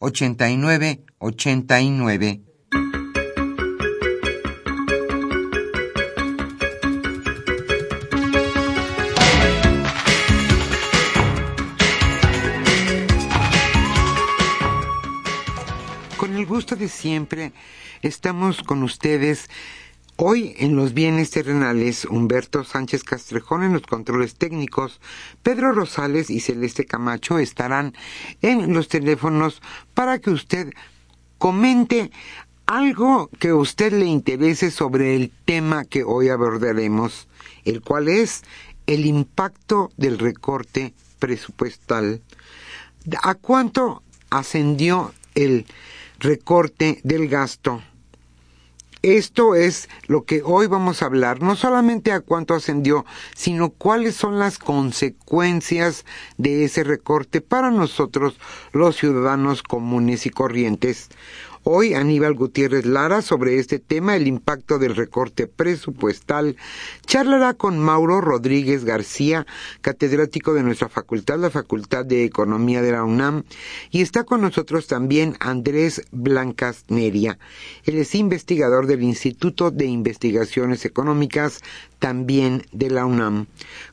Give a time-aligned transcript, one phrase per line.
[0.00, 2.40] 89 89.
[16.16, 17.52] Con el gusto de siempre,
[18.02, 19.48] estamos con ustedes
[20.20, 25.00] Hoy en los bienes terrenales, Humberto Sánchez Castrejón en los controles técnicos,
[25.44, 27.94] Pedro Rosales y Celeste Camacho estarán
[28.42, 29.62] en los teléfonos
[29.94, 30.72] para que usted
[31.38, 32.10] comente
[32.66, 37.28] algo que a usted le interese sobre el tema que hoy abordaremos,
[37.64, 38.42] el cual es
[38.88, 42.22] el impacto del recorte presupuestal.
[43.22, 45.64] ¿A cuánto ascendió el
[46.18, 47.84] recorte del gasto?
[49.02, 54.16] Esto es lo que hoy vamos a hablar, no solamente a cuánto ascendió, sino cuáles
[54.16, 56.04] son las consecuencias
[56.36, 58.38] de ese recorte para nosotros
[58.72, 61.10] los ciudadanos comunes y corrientes.
[61.70, 66.56] Hoy Aníbal Gutiérrez Lara sobre este tema, el impacto del recorte presupuestal,
[67.04, 69.46] charlará con Mauro Rodríguez García,
[69.82, 73.44] catedrático de nuestra facultad, la Facultad de Economía de la UNAM,
[73.90, 77.38] y está con nosotros también Andrés Blancas Neria.
[77.84, 81.60] Él es investigador del Instituto de Investigaciones Económicas
[81.98, 83.46] también de la UNAM.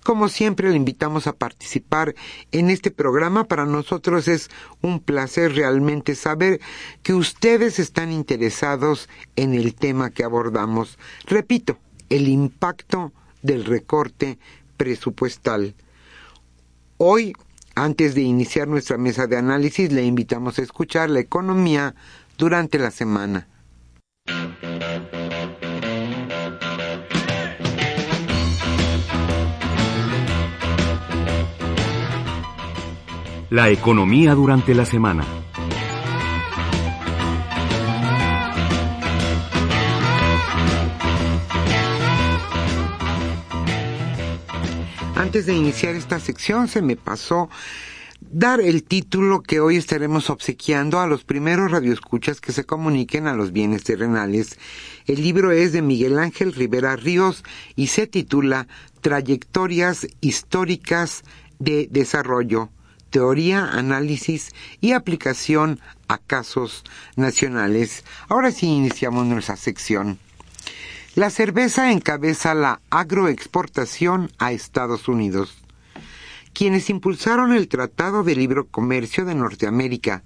[0.04, 2.16] Como siempre, le invitamos a participar
[2.52, 3.46] en este programa.
[3.46, 4.50] Para nosotros es
[4.82, 6.60] un placer realmente saber
[7.04, 10.98] que ustedes están interesados en el tema que abordamos.
[11.26, 11.78] Repito,
[12.10, 13.12] el impacto
[13.42, 14.38] del recorte
[14.78, 15.76] presupuestal.
[16.98, 17.34] Hoy,
[17.76, 21.96] antes de iniciar nuestra mesa de análisis, le invitamos a escuchar la economía
[22.38, 23.48] durante la semana.
[33.52, 35.24] La economía durante la semana.
[45.16, 47.50] Antes de iniciar esta sección se me pasó
[48.20, 53.36] dar el título que hoy estaremos obsequiando a los primeros radioescuchas que se comuniquen a
[53.36, 54.58] los bienes terrenales.
[55.06, 57.44] El libro es de Miguel Ángel Rivera Ríos
[57.76, 58.68] y se titula
[59.02, 61.22] Trayectorias históricas
[61.60, 62.72] de desarrollo
[63.10, 66.84] teoría, análisis y aplicación a casos
[67.16, 68.04] nacionales.
[68.30, 70.20] Ahora sí iniciamos nuestra sección.
[71.16, 75.58] La cerveza encabeza la agroexportación a Estados Unidos.
[76.54, 80.24] Quienes impulsaron el Tratado de Libre Comercio de Norteamérica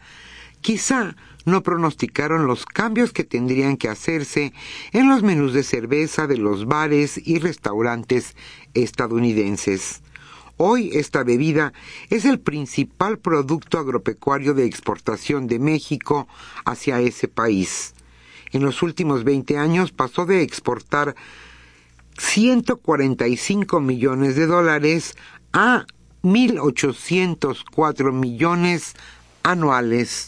[0.62, 1.16] quizá
[1.46, 4.54] no pronosticaron los cambios que tendrían que hacerse
[4.92, 8.36] en los menús de cerveza de los bares y restaurantes
[8.74, 10.02] estadounidenses.
[10.62, 11.72] Hoy esta bebida
[12.10, 16.28] es el principal producto agropecuario de exportación de México
[16.66, 17.94] hacia ese país.
[18.52, 21.16] En los últimos 20 años pasó de exportar
[22.18, 25.16] 145 millones de dólares
[25.54, 25.86] a
[26.24, 28.96] 1.804 millones
[29.44, 30.28] anuales.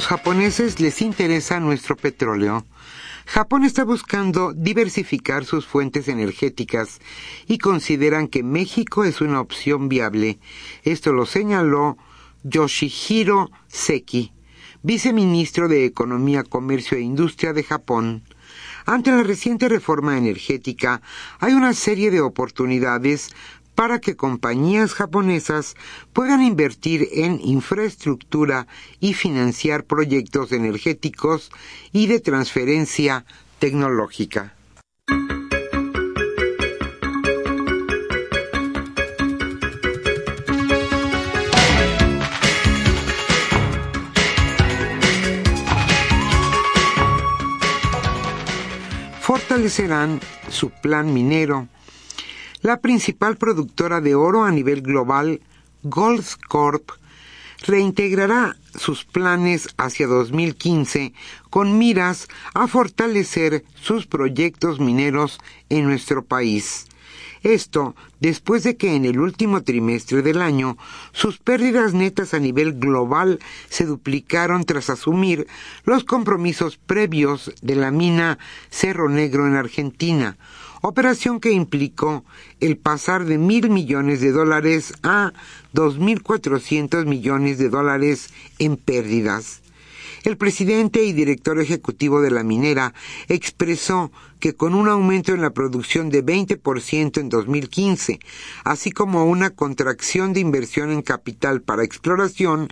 [0.00, 2.64] Los japoneses les interesa nuestro petróleo.
[3.26, 7.00] Japón está buscando diversificar sus fuentes energéticas
[7.46, 10.38] y consideran que México es una opción viable.
[10.84, 11.98] Esto lo señaló
[12.44, 14.32] Yoshihiro Seki,
[14.82, 18.22] viceministro de Economía, Comercio e Industria de Japón.
[18.86, 21.02] Ante la reciente reforma energética,
[21.40, 23.28] hay una serie de oportunidades
[23.80, 25.74] para que compañías japonesas
[26.12, 28.66] puedan invertir en infraestructura
[29.00, 31.50] y financiar proyectos energéticos
[31.90, 33.24] y de transferencia
[33.58, 34.52] tecnológica.
[49.22, 51.66] Fortalecerán su plan minero
[52.62, 55.40] la principal productora de oro a nivel global,
[55.82, 56.90] Goldcorp,
[57.66, 61.12] reintegrará sus planes hacia 2015
[61.50, 66.86] con miras a fortalecer sus proyectos mineros en nuestro país.
[67.42, 70.76] Esto después de que en el último trimestre del año
[71.12, 75.46] sus pérdidas netas a nivel global se duplicaron tras asumir
[75.84, 80.36] los compromisos previos de la mina Cerro Negro en Argentina,
[80.80, 82.24] operación que implicó
[82.60, 85.32] el pasar de mil millones de dólares a
[85.72, 89.62] dos mil cuatrocientos millones de dólares en pérdidas.
[90.22, 92.92] El presidente y director ejecutivo de la minera
[93.28, 98.20] expresó que con un aumento en la producción de 20% en 2015,
[98.64, 102.68] así como una contracción de inversión en capital para exploración,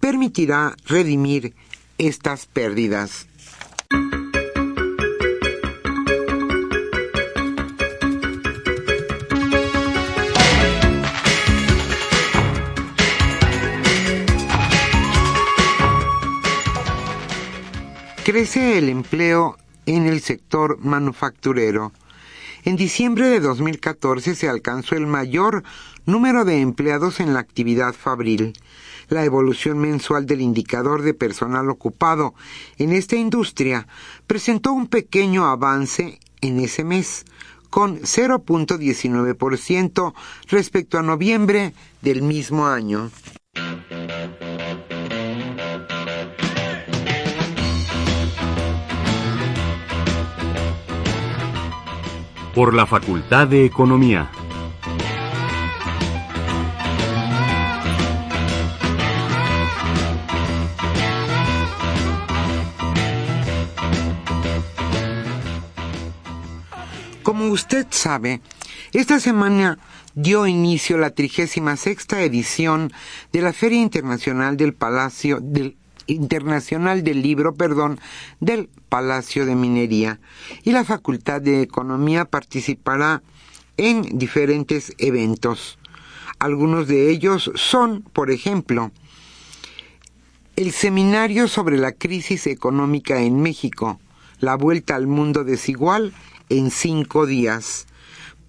[0.00, 1.54] permitirá redimir
[1.98, 3.26] estas pérdidas.
[18.28, 21.92] Crece el empleo en el sector manufacturero.
[22.62, 25.62] En diciembre de 2014 se alcanzó el mayor
[26.04, 28.52] número de empleados en la actividad fabril.
[29.08, 32.34] La evolución mensual del indicador de personal ocupado
[32.76, 33.88] en esta industria
[34.26, 37.24] presentó un pequeño avance en ese mes,
[37.70, 40.12] con 0.19%
[40.48, 41.72] respecto a noviembre
[42.02, 43.10] del mismo año.
[52.58, 54.32] Por la Facultad de Economía.
[67.22, 68.40] Como usted sabe,
[68.92, 69.78] esta semana
[70.16, 72.92] dio inicio la trigésima sexta edición
[73.32, 75.76] de la Feria Internacional del Palacio del
[76.08, 78.00] Internacional del Libro, perdón,
[78.40, 80.18] del Palacio de Minería
[80.64, 83.22] y la Facultad de Economía participará
[83.76, 85.78] en diferentes eventos.
[86.38, 88.90] Algunos de ellos son, por ejemplo,
[90.56, 94.00] el seminario sobre la crisis económica en México,
[94.40, 96.12] la vuelta al mundo desigual
[96.48, 97.87] en cinco días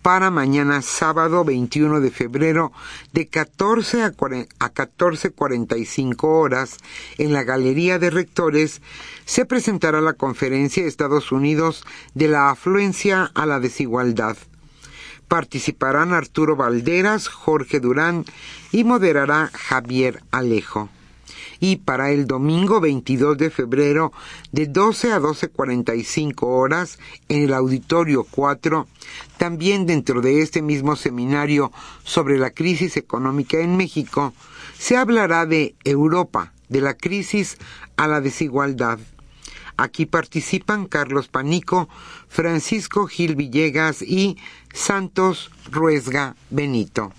[0.01, 2.71] para mañana sábado 21 de febrero
[3.11, 6.77] de 14 a 14.45 horas
[7.17, 8.81] en la Galería de Rectores
[9.25, 11.83] se presentará la conferencia Estados Unidos
[12.13, 14.37] de la afluencia a la desigualdad.
[15.27, 18.25] Participarán Arturo Valderas, Jorge Durán
[18.71, 20.89] y moderará Javier Alejo
[21.59, 24.11] y para el domingo 22 de febrero
[24.51, 28.87] de 12 a 12.45 horas en el Auditorio 4,
[29.37, 31.71] también dentro de este mismo seminario
[32.03, 34.33] sobre la crisis económica en México,
[34.77, 37.57] se hablará de Europa, de la crisis
[37.97, 38.99] a la desigualdad.
[39.77, 41.87] Aquí participan Carlos Panico,
[42.27, 44.37] Francisco Gil Villegas y
[44.73, 47.13] Santos Ruesga Benito.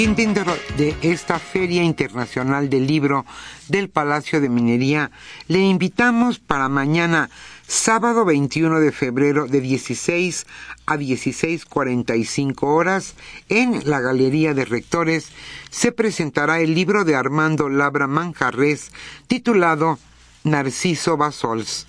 [0.00, 3.26] Dentro de esta Feria Internacional del Libro
[3.68, 5.10] del Palacio de Minería,
[5.46, 7.28] le invitamos para mañana,
[7.66, 10.46] sábado 21 de febrero, de 16
[10.86, 13.14] a 16.45 horas,
[13.50, 15.32] en la Galería de Rectores,
[15.68, 18.92] se presentará el libro de Armando Labra Manjarres,
[19.26, 19.98] titulado
[20.44, 21.86] Narciso Basols.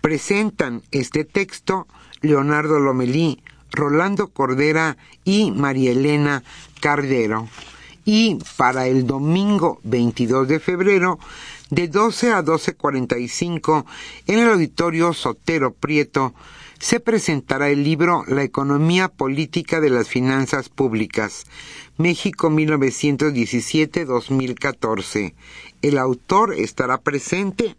[0.00, 1.88] Presentan este texto
[2.20, 3.42] Leonardo Lomelí,
[3.72, 6.42] Rolando Cordera y María Elena
[6.80, 7.48] Cardero.
[8.04, 11.18] Y para el domingo 22 de febrero,
[11.70, 13.84] de 12 a 12.45,
[14.26, 16.34] en el auditorio Sotero Prieto,
[16.82, 21.44] se presentará el libro La economía política de las finanzas públicas,
[21.96, 25.32] México 1917-2014.
[25.80, 27.76] El autor estará presente,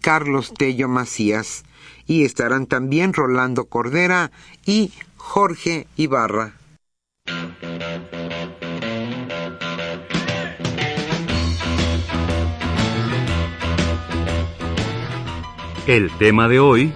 [0.00, 1.64] Carlos Tello Macías,
[2.06, 4.30] y estarán también Rolando Cordera
[4.64, 4.92] y
[5.28, 6.54] Jorge Ibarra.
[15.86, 16.94] El tema de hoy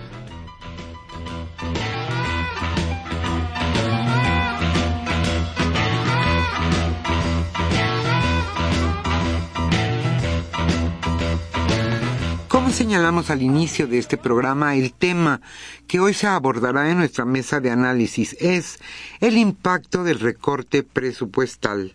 [12.93, 15.41] señalamos al inicio de este programa, el tema
[15.87, 18.81] que hoy se abordará en nuestra mesa de análisis es
[19.21, 21.95] el impacto del recorte presupuestal.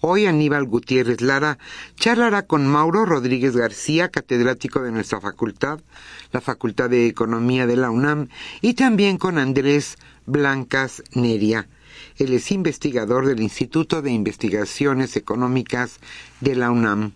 [0.00, 1.56] Hoy Aníbal Gutiérrez Lara
[1.96, 5.80] charlará con Mauro Rodríguez García, catedrático de nuestra facultad,
[6.30, 8.28] la Facultad de Economía de la UNAM,
[8.60, 11.68] y también con Andrés Blancas Neria.
[12.18, 16.00] Él es investigador del Instituto de Investigaciones Económicas
[16.42, 17.12] de la UNAM.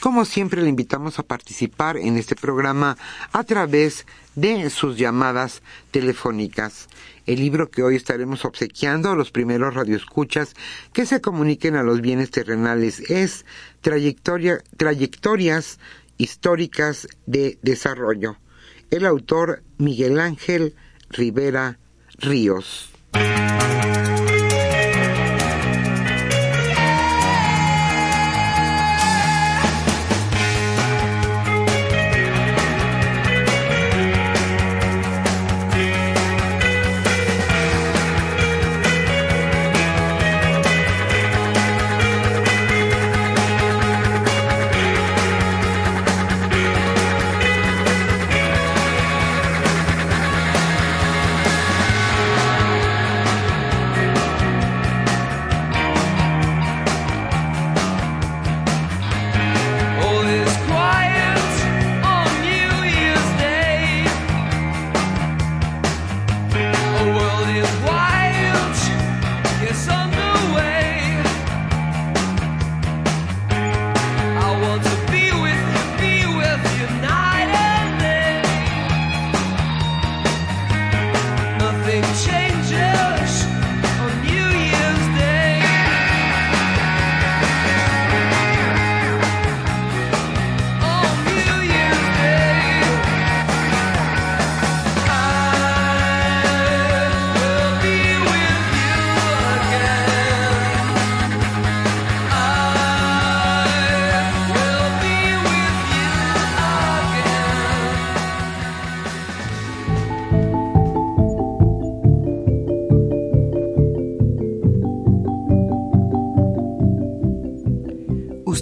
[0.00, 2.96] Como siempre, le invitamos a participar en este programa
[3.32, 6.88] a través de sus llamadas telefónicas.
[7.26, 10.54] El libro que hoy estaremos obsequiando a los primeros radioescuchas
[10.92, 13.44] que se comuniquen a los bienes terrenales es
[13.80, 15.78] Trayectorias
[16.18, 18.36] históricas de desarrollo.
[18.90, 20.74] El autor Miguel Ángel
[21.10, 21.78] Rivera
[22.18, 22.90] Ríos.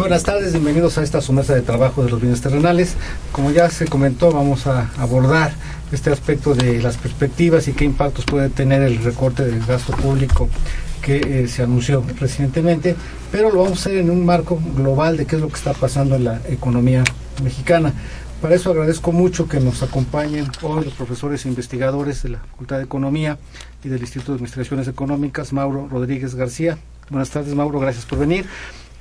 [0.00, 2.94] Buenas tardes, bienvenidos a esta su mesa de trabajo de los bienes terrenales.
[3.32, 5.52] Como ya se comentó, vamos a abordar
[5.90, 10.48] este aspecto de las perspectivas y qué impactos puede tener el recorte del gasto público
[11.00, 12.94] que eh, se anunció recientemente,
[13.32, 15.72] pero lo vamos a hacer en un marco global de qué es lo que está
[15.72, 17.02] pasando en la economía
[17.42, 17.92] mexicana.
[18.42, 22.78] Para eso agradezco mucho que nos acompañen hoy los profesores e investigadores de la Facultad
[22.78, 23.38] de Economía
[23.82, 26.76] y del Instituto de Investigaciones Económicas, Mauro Rodríguez García.
[27.08, 28.46] Buenas tardes, Mauro, gracias por venir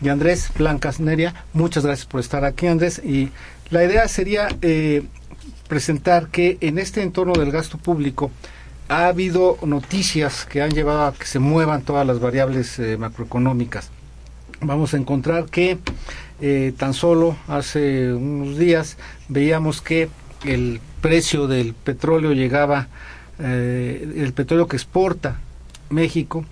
[0.02, 1.34] y Andrés Blancas Neria.
[1.54, 3.02] Muchas gracias por estar aquí, Andrés.
[3.04, 3.30] Y
[3.70, 5.04] la idea sería eh,
[5.68, 8.32] presentar que en este entorno del gasto público
[8.88, 13.90] ha habido noticias que han llevado a que se muevan todas las variables eh, macroeconómicas.
[14.62, 15.80] Vamos a encontrar que
[16.42, 18.98] eh, tan solo hace unos días
[19.28, 20.10] veíamos que
[20.44, 22.88] el precio del petróleo llegaba,
[23.38, 25.40] el petróleo que exporta
[25.90, 26.46] México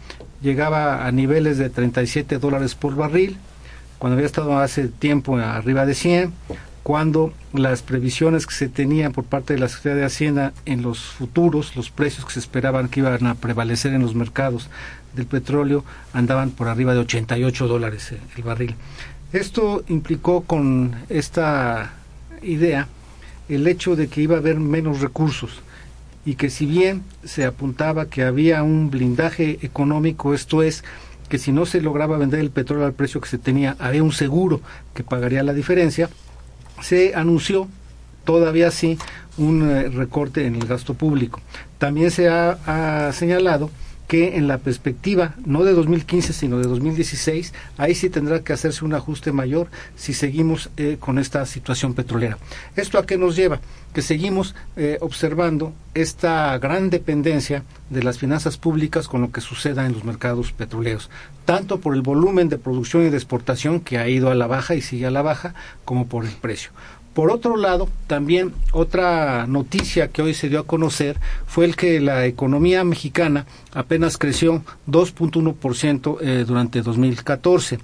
[0.43, 3.37] llegaba a niveles de 37 dólares por barril,
[3.97, 6.33] cuando había estado hace tiempo arriba de 100,
[6.83, 10.99] cuando las previsiones que se tenían por parte de la Secretaría de Hacienda en los
[10.99, 14.69] futuros, los precios que se esperaban que iban a prevalecer en los mercados
[15.15, 18.75] del petróleo, andaban por arriba de 88 dólares el barril.
[19.31, 21.93] Esto implicó con esta
[22.41, 22.89] idea
[23.47, 25.61] el hecho de que iba a haber menos recursos
[26.25, 30.83] y que si bien se apuntaba que había un blindaje económico, esto es,
[31.29, 34.11] que si no se lograba vender el petróleo al precio que se tenía, había un
[34.11, 34.61] seguro
[34.93, 36.09] que pagaría la diferencia,
[36.81, 37.67] se anunció
[38.23, 38.97] todavía sí
[39.37, 41.41] un eh, recorte en el gasto público.
[41.77, 43.69] También se ha, señalado
[44.07, 48.85] que en la perspectiva no de 2015 sino de 2016 ahí sí tendrá que hacerse
[48.85, 52.37] un ajuste mayor si seguimos eh, con esta situación petrolera.
[52.75, 53.59] ¿Esto a qué nos lleva?
[53.93, 59.85] Que seguimos eh, observando esta gran dependencia de las finanzas públicas con lo que suceda
[59.85, 61.09] en los mercados petroleros,
[61.45, 64.75] tanto por el volumen de producción y de exportación que ha ido a la baja
[64.75, 65.53] y sigue a la baja,
[65.85, 66.71] como por el precio.
[67.13, 71.99] Por otro lado, también otra noticia que hoy se dio a conocer fue el que
[71.99, 77.77] la economía mexicana apenas creció 2.1% eh, durante 2014.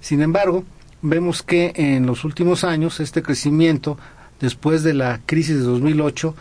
[0.00, 0.64] Sin embargo,
[1.02, 3.98] vemos que en los últimos años este crecimiento,
[4.40, 6.34] después de la crisis de 2008,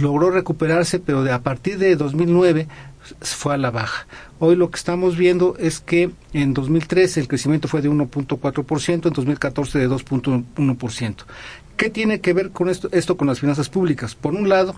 [0.00, 2.66] logró recuperarse, pero de a partir de 2009
[3.20, 4.06] fue a la baja.
[4.38, 9.12] Hoy lo que estamos viendo es que en 2013 el crecimiento fue de 1.4%, en
[9.12, 11.14] 2014 de 2.1%.
[11.76, 14.14] ¿Qué tiene que ver con esto, esto con las finanzas públicas?
[14.14, 14.74] Por un lado,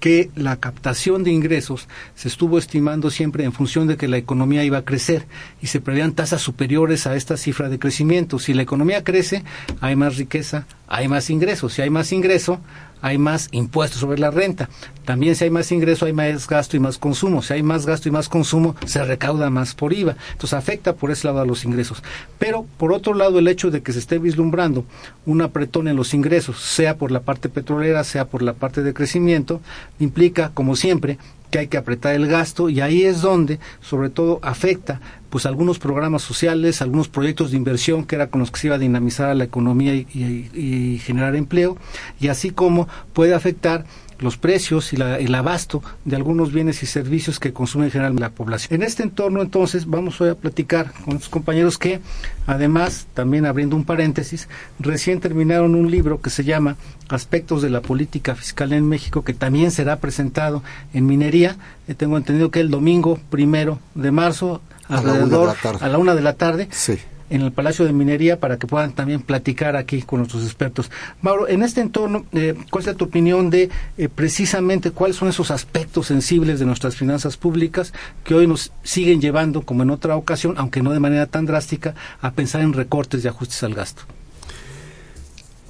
[0.00, 4.64] que la captación de ingresos se estuvo estimando siempre en función de que la economía
[4.64, 5.26] iba a crecer
[5.60, 8.38] y se prevían tasas superiores a esta cifra de crecimiento.
[8.38, 9.42] Si la economía crece,
[9.80, 11.72] hay más riqueza, hay más ingresos.
[11.72, 12.60] Si hay más ingreso,
[13.00, 14.68] hay más impuestos sobre la renta.
[15.04, 17.42] También si hay más ingreso, hay más gasto y más consumo.
[17.42, 20.16] Si hay más gasto y más consumo, se recauda más por IVA.
[20.32, 22.02] Entonces afecta por ese lado a los ingresos.
[22.38, 24.84] Pero por otro lado, el hecho de que se esté vislumbrando
[25.24, 28.94] un apretón en los ingresos, sea por la parte petrolera, sea por la parte de
[28.94, 29.60] crecimiento,
[29.98, 31.18] implica, como siempre,
[31.50, 35.78] que hay que apretar el gasto y ahí es donde sobre todo afecta pues algunos
[35.78, 39.34] programas sociales, algunos proyectos de inversión que era con los que se iba a dinamizar
[39.36, 41.76] la economía y, generar empleo
[42.20, 43.84] y así como puede afectar
[44.20, 48.80] los precios y el abasto de algunos bienes y servicios que consume generalmente la población.
[48.80, 52.00] En este entorno, entonces, vamos hoy a platicar con nuestros compañeros que,
[52.46, 54.48] además, también abriendo un paréntesis,
[54.80, 56.76] recién terminaron un libro que se llama
[57.08, 60.62] Aspectos de la Política Fiscal en México, que también será presentado
[60.92, 61.56] en minería.
[61.86, 66.34] Eh, tengo entendido que el domingo primero de marzo, alrededor a la una de la
[66.34, 66.68] tarde.
[66.70, 66.98] Sí
[67.30, 70.90] en el Palacio de Minería para que puedan también platicar aquí con nuestros expertos.
[71.20, 75.50] Mauro, en este entorno, eh, ¿cuál es tu opinión de eh, precisamente cuáles son esos
[75.50, 77.92] aspectos sensibles de nuestras finanzas públicas
[78.24, 81.94] que hoy nos siguen llevando, como en otra ocasión, aunque no de manera tan drástica,
[82.20, 84.02] a pensar en recortes y ajustes al gasto?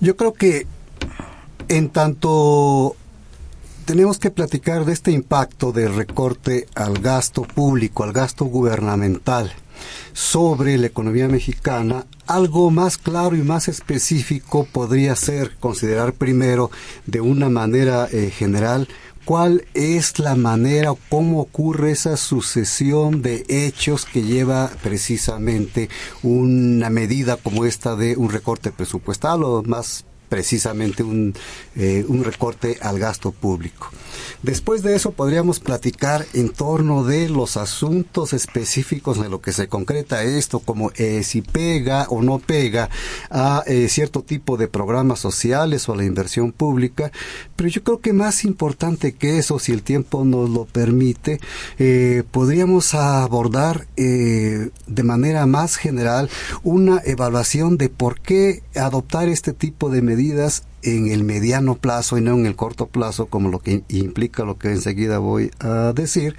[0.00, 0.66] Yo creo que
[1.68, 2.94] en tanto
[3.88, 9.50] tenemos que platicar de este impacto de recorte al gasto público, al gasto gubernamental
[10.12, 16.70] sobre la economía mexicana, algo más claro y más específico podría ser considerar primero
[17.06, 18.88] de una manera eh, general
[19.24, 25.88] cuál es la manera o cómo ocurre esa sucesión de hechos que lleva precisamente
[26.22, 31.34] una medida como esta de un recorte presupuestal o más precisamente un,
[31.76, 33.90] eh, un recorte al gasto público.
[34.42, 39.68] Después de eso podríamos platicar en torno de los asuntos específicos de lo que se
[39.68, 42.88] concreta esto, como eh, si pega o no pega
[43.30, 47.10] a eh, cierto tipo de programas sociales o a la inversión pública.
[47.56, 51.40] Pero yo creo que más importante que eso, si el tiempo nos lo permite,
[52.30, 56.30] podríamos abordar de manera más general
[56.62, 62.18] una evaluación de por qué adoptar este tipo de medidas medidas en el mediano plazo
[62.18, 65.92] y no en el corto plazo, como lo que implica lo que enseguida voy a
[65.92, 66.36] decir,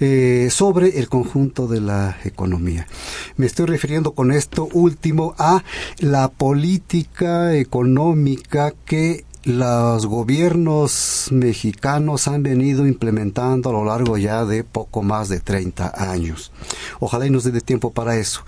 [0.00, 2.88] eh, sobre el conjunto de la economía.
[3.36, 5.62] Me estoy refiriendo con esto último a
[5.98, 14.64] la política económica que los gobiernos mexicanos han venido implementando a lo largo ya de
[14.64, 16.52] poco más de 30 años.
[16.98, 18.42] Ojalá y nos dé tiempo para eso.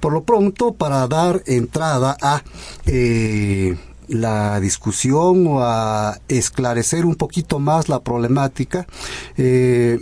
[0.00, 2.42] Por lo pronto, para dar entrada a
[2.86, 3.76] eh,
[4.08, 8.86] la discusión o a esclarecer un poquito más la problemática,
[9.36, 9.98] eh,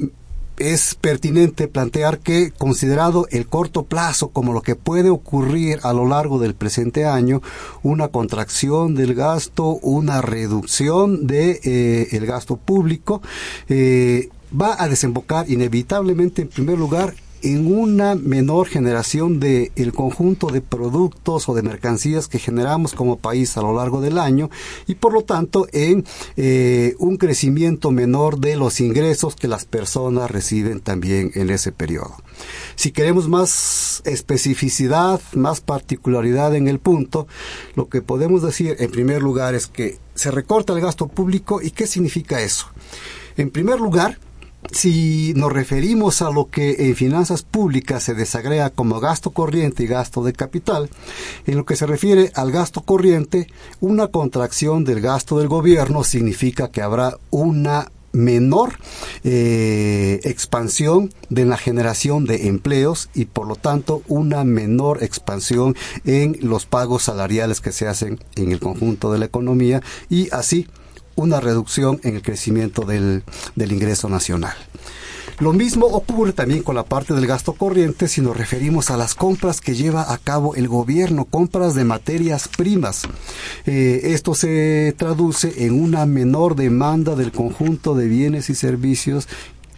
[0.58, 6.06] es pertinente plantear que, considerado el corto plazo como lo que puede ocurrir a lo
[6.06, 7.42] largo del presente año,
[7.82, 13.20] una contracción del gasto, una reducción de eh, el gasto público,
[13.68, 17.14] eh, va a desembocar inevitablemente, en primer lugar,
[17.46, 23.18] en una menor generación de el conjunto de productos o de mercancías que generamos como
[23.18, 24.50] país a lo largo del año
[24.88, 26.04] y por lo tanto en
[26.36, 32.16] eh, un crecimiento menor de los ingresos que las personas reciben también en ese periodo.
[32.74, 37.28] Si queremos más especificidad, más particularidad en el punto,
[37.76, 41.70] lo que podemos decir en primer lugar es que se recorta el gasto público y
[41.70, 42.66] qué significa eso.
[43.36, 44.18] En primer lugar,
[44.72, 49.86] si nos referimos a lo que en finanzas públicas se desagrega como gasto corriente y
[49.86, 50.90] gasto de capital,
[51.46, 53.46] en lo que se refiere al gasto corriente,
[53.80, 58.78] una contracción del gasto del gobierno significa que habrá una menor
[59.24, 66.38] eh, expansión de la generación de empleos y por lo tanto una menor expansión en
[66.40, 70.66] los pagos salariales que se hacen en el conjunto de la economía y así
[71.16, 73.24] una reducción en el crecimiento del,
[73.56, 74.54] del ingreso nacional.
[75.38, 79.14] Lo mismo ocurre también con la parte del gasto corriente si nos referimos a las
[79.14, 83.02] compras que lleva a cabo el gobierno, compras de materias primas.
[83.66, 89.28] Eh, esto se traduce en una menor demanda del conjunto de bienes y servicios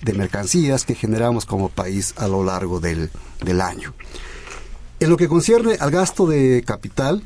[0.02, 3.10] de mercancías que generamos como país a lo largo del,
[3.44, 3.94] del año.
[5.00, 7.24] En lo que concierne al gasto de capital,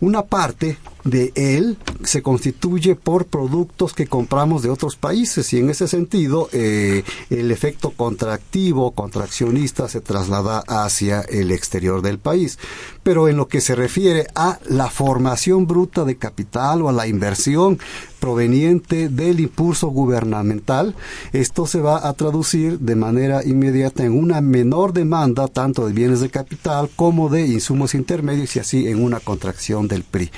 [0.00, 5.70] una parte de él se constituye por productos que compramos de otros países y en
[5.70, 12.58] ese sentido eh, el efecto contractivo, contraccionista se traslada hacia el exterior del país.
[13.02, 17.06] Pero en lo que se refiere a la formación bruta de capital o a la
[17.06, 17.78] inversión
[18.20, 20.94] proveniente del impulso gubernamental,
[21.32, 26.20] esto se va a traducir de manera inmediata en una menor demanda tanto de bienes
[26.20, 30.30] de capital como de insumos intermedios y así en una contracción del PRI.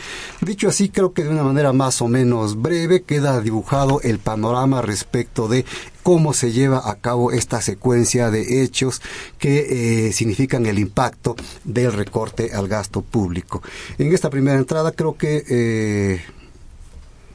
[0.53, 4.83] Dicho así, creo que de una manera más o menos breve queda dibujado el panorama
[4.83, 5.65] respecto de
[6.03, 9.01] cómo se lleva a cabo esta secuencia de hechos
[9.39, 13.63] que eh, significan el impacto del recorte al gasto público.
[13.97, 16.23] En esta primera entrada creo que eh,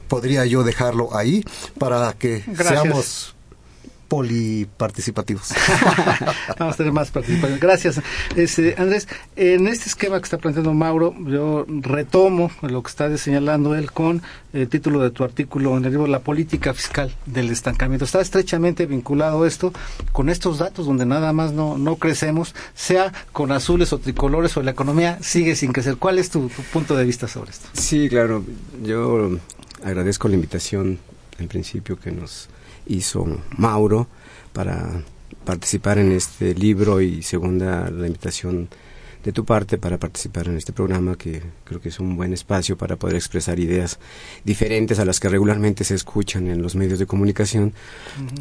[0.08, 1.44] podría yo dejarlo ahí
[1.80, 3.36] para que seamos
[4.08, 5.50] poliparticipativos.
[6.60, 7.60] Vamos a tener más participación.
[7.60, 8.02] Gracias.
[8.36, 13.76] Este, Andrés, en este esquema que está planteando Mauro, yo retomo lo que está señalando
[13.76, 14.22] él con
[14.54, 18.06] el título de tu artículo en el libro La política fiscal del estancamiento.
[18.06, 19.74] Está estrechamente vinculado esto
[20.12, 24.64] con estos datos donde nada más no, no crecemos, sea con azules o tricolores o
[24.64, 25.98] la economía sigue sin crecer.
[25.98, 27.68] ¿Cuál es tu, tu punto de vista sobre esto?
[27.74, 28.44] Sí, claro.
[28.84, 29.38] Yo
[29.84, 31.00] agradezco la invitación
[31.40, 32.50] en principio que nos
[32.88, 33.26] hizo
[33.58, 34.08] Mauro
[34.54, 35.04] para
[35.46, 38.70] participar en este libro y segunda la invitación
[39.28, 42.78] de tu parte para participar en este programa que creo que es un buen espacio
[42.78, 44.00] para poder expresar ideas
[44.46, 47.74] diferentes a las que regularmente se escuchan en los medios de comunicación.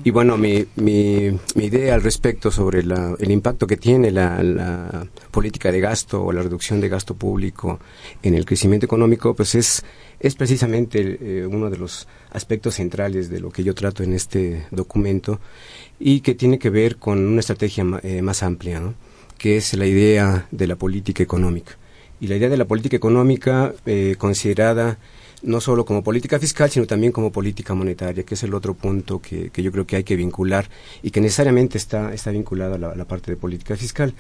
[0.05, 4.41] Y bueno, mi, mi, mi, idea al respecto sobre la, el impacto que tiene la,
[4.45, 7.81] la, política de gasto o la reducción de gasto público
[8.23, 9.85] en el crecimiento económico, pues es,
[10.21, 14.67] es precisamente eh, uno de los aspectos centrales de lo que yo trato en este
[14.71, 15.41] documento
[15.99, 18.95] y que tiene que ver con una estrategia eh, más amplia, ¿no?
[19.39, 21.77] Que es la idea de la política económica.
[22.21, 24.99] Y la idea de la política económica eh, considerada
[25.43, 29.21] no solo como política fiscal, sino también como política monetaria, que es el otro punto
[29.21, 30.69] que, yo creo que hay que vincular
[31.03, 34.15] y que necesariamente está, está vinculado a la, a la parte de política fiscal.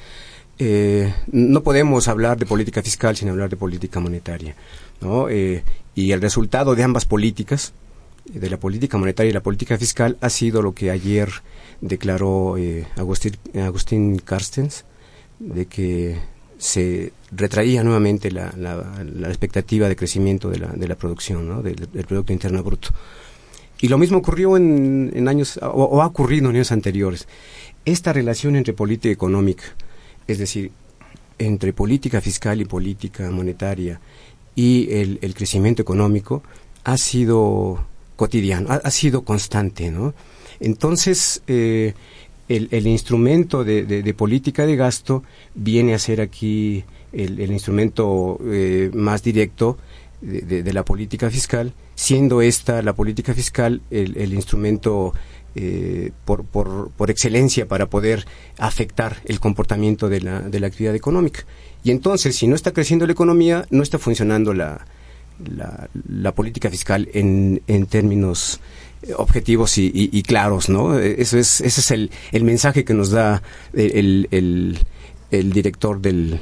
[0.59, 4.55] Eh, no podemos hablar de política fiscal sin hablar de política monetaria.
[5.00, 5.29] ¿no?
[5.29, 5.62] Eh,
[5.94, 7.72] y el resultado de ambas políticas,
[8.24, 11.29] de la política monetaria y la política fiscal, ha sido lo que ayer
[11.81, 14.85] declaró eh, Agustín, Agustín Carstens,
[15.38, 16.18] de que
[16.59, 21.62] se retraía nuevamente la, la, expectativa de crecimiento de la, de la producción, ¿no?
[21.62, 22.90] del, Producto Interno Bruto.
[23.81, 27.29] Y lo mismo ocurrió en, en años, o, o, ha ocurrido en años anteriores.
[27.85, 29.64] Esta relación entre política económica,
[30.27, 30.72] es decir,
[31.38, 34.01] entre política fiscal y política monetaria
[34.55, 36.42] y el, el crecimiento económico,
[36.85, 37.85] ha sido
[38.16, 40.14] cotidiano, ha, ha sido constante, ¿no?
[40.59, 41.94] Entonces, eh,
[42.48, 45.22] el, el, instrumento de, de, política de gasto
[45.54, 49.78] viene a ser aquí el, el instrumento eh, más directo
[50.20, 55.12] de, de, la política fiscal, siendo esta la política fiscal el, el instrumento
[55.54, 58.26] eh, por, por, por, excelencia para poder
[58.59, 61.44] afectar el comportamiento de la, de la actividad económica.
[61.82, 64.87] Y entonces, si no está creciendo la economía, no está funcionando la,
[65.44, 68.61] la, la política fiscal en, en términos
[69.16, 70.98] objetivos y, y, claros, ¿no?
[70.98, 73.42] Eso es, ese es el, el mensaje que nos da
[73.72, 74.78] el, el,
[75.30, 76.40] el director del,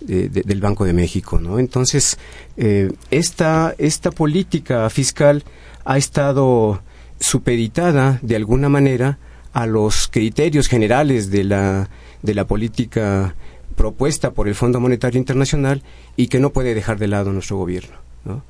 [0.00, 1.58] de, de, del Banco de México, ¿no?
[1.58, 2.18] Entonces,
[2.56, 5.44] eh, esta, esta política fiscal
[5.84, 6.82] ha estado
[7.20, 9.18] supeditada de alguna manera
[9.52, 11.90] a los criterios generales de la,
[12.22, 13.34] de la política
[13.76, 15.82] propuesta por el Fondo Monetario Internacional
[16.16, 18.42] y que no puede dejar de lado nuestro gobierno, ¿no?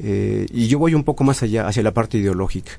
[0.00, 2.72] Eh, y yo voy un poco más allá, hacia la parte ideológica,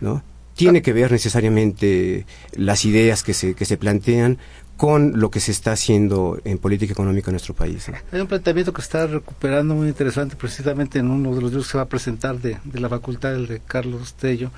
[0.00, 0.22] ¿no?
[0.54, 4.38] Tiene que ver necesariamente las ideas que se, que se plantean
[4.76, 7.88] con lo que se está haciendo en política económica en nuestro país.
[7.88, 7.96] ¿no?
[8.12, 11.72] Hay un planteamiento que está recuperando muy interesante precisamente en uno de los libros que
[11.72, 14.50] se va a presentar de, de la facultad, el de Carlos Tello,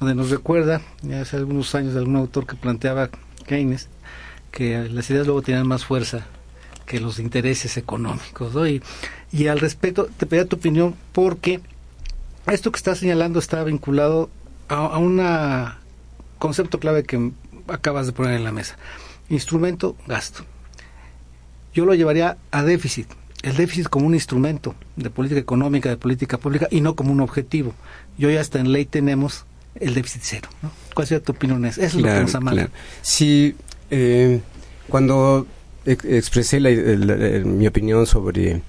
[0.00, 3.10] donde nos recuerda, ya hace algunos años, de algún autor que planteaba
[3.46, 3.88] Keynes,
[4.50, 6.26] que las ideas luego tienen más fuerza
[6.86, 8.54] que los intereses económicos.
[8.68, 8.82] Y,
[9.34, 11.60] y, al respecto, te pedía tu opinión porque
[12.46, 14.30] esto que estás señalando está vinculado
[14.68, 15.20] a, un
[16.38, 17.32] concepto clave que
[17.66, 18.76] acabas de poner en la mesa.
[19.28, 20.44] Instrumento, gasto.
[21.74, 23.08] Yo lo llevaría a déficit.
[23.42, 27.20] El déficit como un instrumento de política económica, de política pública y no como un
[27.20, 27.74] objetivo.
[28.16, 30.48] Yo ya hasta en ley tenemos el déficit cero.
[30.62, 30.70] ¿no?
[30.94, 31.64] ¿Cuál sería tu opinión?
[31.64, 32.68] Eso es lo que nos amala.
[33.02, 33.56] Sí,
[33.90, 34.40] eh,
[34.88, 35.46] cuando
[35.84, 36.60] expresé
[37.44, 38.62] mi opinión sobre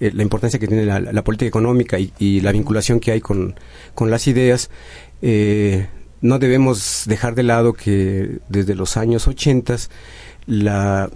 [0.00, 3.54] eh, la importancia que tiene la, política económica y, la vinculación que hay con,
[4.00, 4.70] las ideas,
[5.22, 5.86] eh,
[6.20, 9.76] no debemos dejar de lado que desde los años 80
[10.46, 11.10] la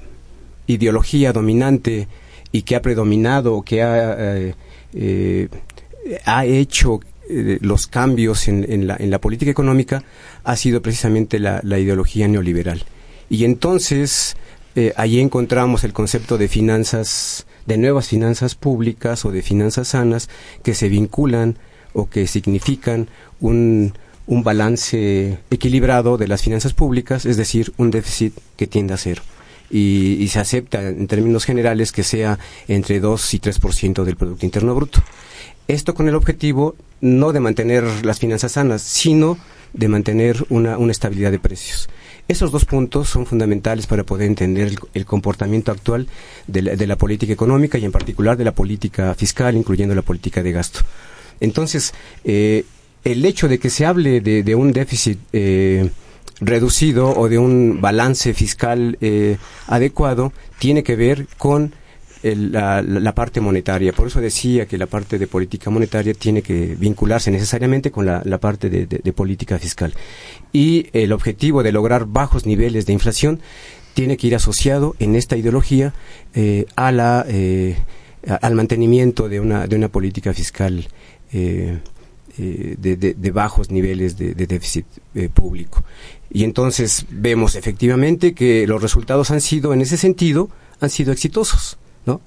[0.66, 2.08] ideología dominante
[2.52, 4.54] y que ha predominado, que ha,
[6.24, 7.00] ha hecho
[7.60, 10.02] los cambios en, la, en, la, política económica
[10.44, 12.84] ha sido precisamente la, ideología neoliberal.
[13.28, 14.36] Y entonces
[14.74, 20.28] eh, allí encontramos el concepto de finanzas, de nuevas finanzas públicas o de finanzas sanas
[20.62, 21.56] que se vinculan
[21.92, 23.08] o que significan
[23.40, 23.94] un,
[24.26, 29.22] un balance equilibrado de las finanzas públicas, es decir, un déficit que tiende a cero.
[29.72, 34.44] Y, y, se acepta en términos generales que sea entre 2 y 3% del Producto
[34.44, 35.00] Interno Bruto.
[35.68, 39.38] Esto con el objetivo no de mantener las finanzas sanas, sino
[39.72, 41.88] de mantener una, estabilidad de precios.
[42.30, 46.06] Esos dos puntos son fundamentales para poder entender el, comportamiento actual
[46.46, 50.52] de la, política económica y en particular de la política fiscal, incluyendo la política de
[50.52, 50.78] gasto.
[51.40, 52.66] Entonces, eh,
[53.02, 55.90] el hecho de que se hable de, un déficit eh,
[56.40, 61.74] reducido o de un balance fiscal eh, adecuado tiene que ver con
[62.22, 63.92] la, parte monetaria.
[63.92, 68.38] Por eso decía que la parte de política monetaria tiene que vincularse necesariamente con la,
[68.38, 69.94] parte de, política fiscal.
[70.52, 73.40] Y el objetivo de lograr bajos niveles de inflación
[73.94, 75.94] tiene que ir asociado en esta ideología
[76.34, 77.76] eh, a la, eh,
[78.40, 80.88] al mantenimiento de una, de una política fiscal
[81.32, 81.78] eh,
[82.38, 84.86] de, de, bajos niveles de, déficit
[85.34, 85.84] público.
[86.30, 90.48] Y entonces vemos efectivamente que los resultados han sido, en ese sentido,
[90.80, 91.76] han sido exitosos.
[92.10, 92.20] ¿No?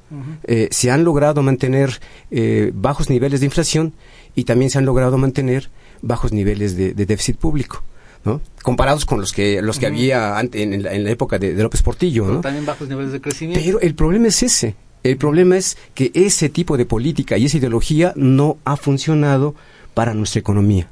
[0.44, 2.00] Eh, se han logrado mantener
[2.32, 3.94] eh, bajos niveles de inflación
[4.36, 5.70] y también se han logrado mantener
[6.02, 7.84] bajos niveles de, déficit público.
[8.26, 8.40] ¿no?
[8.62, 12.40] comparados con los que los que había en, la, época de, López Portillo ¿no?
[12.40, 16.48] también bajos niveles de crecimiento pero el problema es ese el problema es que ese
[16.48, 19.56] tipo de política y esa ideología no ha funcionado
[19.94, 20.88] para nuestra economía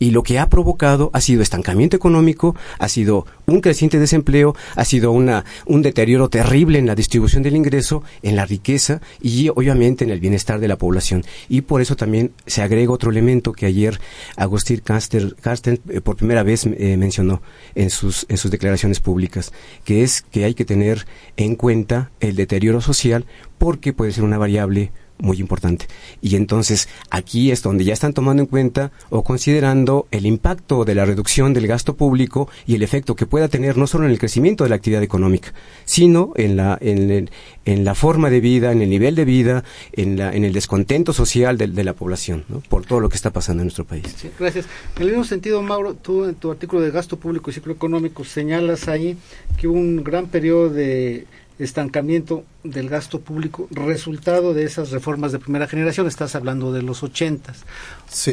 [0.00, 4.84] y lo que ha provocado ha sido estancamiento económico, ha sido un creciente desempleo, ha
[4.84, 10.02] sido una, un deterioro terrible en la distribución del ingreso, en la riqueza y obviamente
[10.02, 11.22] en el bienestar de la población.
[11.48, 14.00] Y por eso también se agrega otro elemento que ayer
[14.36, 17.42] Agustín Carsten eh, por primera vez eh, mencionó
[17.74, 19.52] en sus, en sus declaraciones públicas,
[19.84, 23.26] que es que hay que tener en cuenta el deterioro social
[23.58, 25.86] porque puede ser una variable muy importante.
[26.20, 30.94] Y entonces aquí es donde ya están tomando en cuenta o considerando el impacto de
[30.94, 34.18] la reducción del gasto público y el efecto que pueda tener no solo en el
[34.18, 35.52] crecimiento de la actividad económica,
[35.84, 37.30] sino en la, en,
[37.64, 41.12] en la forma de vida, en el nivel de vida, en, la, en el descontento
[41.12, 42.60] social de, de la población, ¿no?
[42.60, 44.04] por todo lo que está pasando en nuestro país.
[44.38, 44.66] gracias.
[44.96, 48.24] En el mismo sentido, Mauro, tú en tu artículo de gasto público y ciclo económico
[48.24, 49.16] señalas ahí
[49.58, 51.26] que un gran periodo de
[51.60, 56.06] estancamiento del gasto público resultado de esas reformas de primera generación.
[56.06, 57.64] Estás hablando de los ochentas.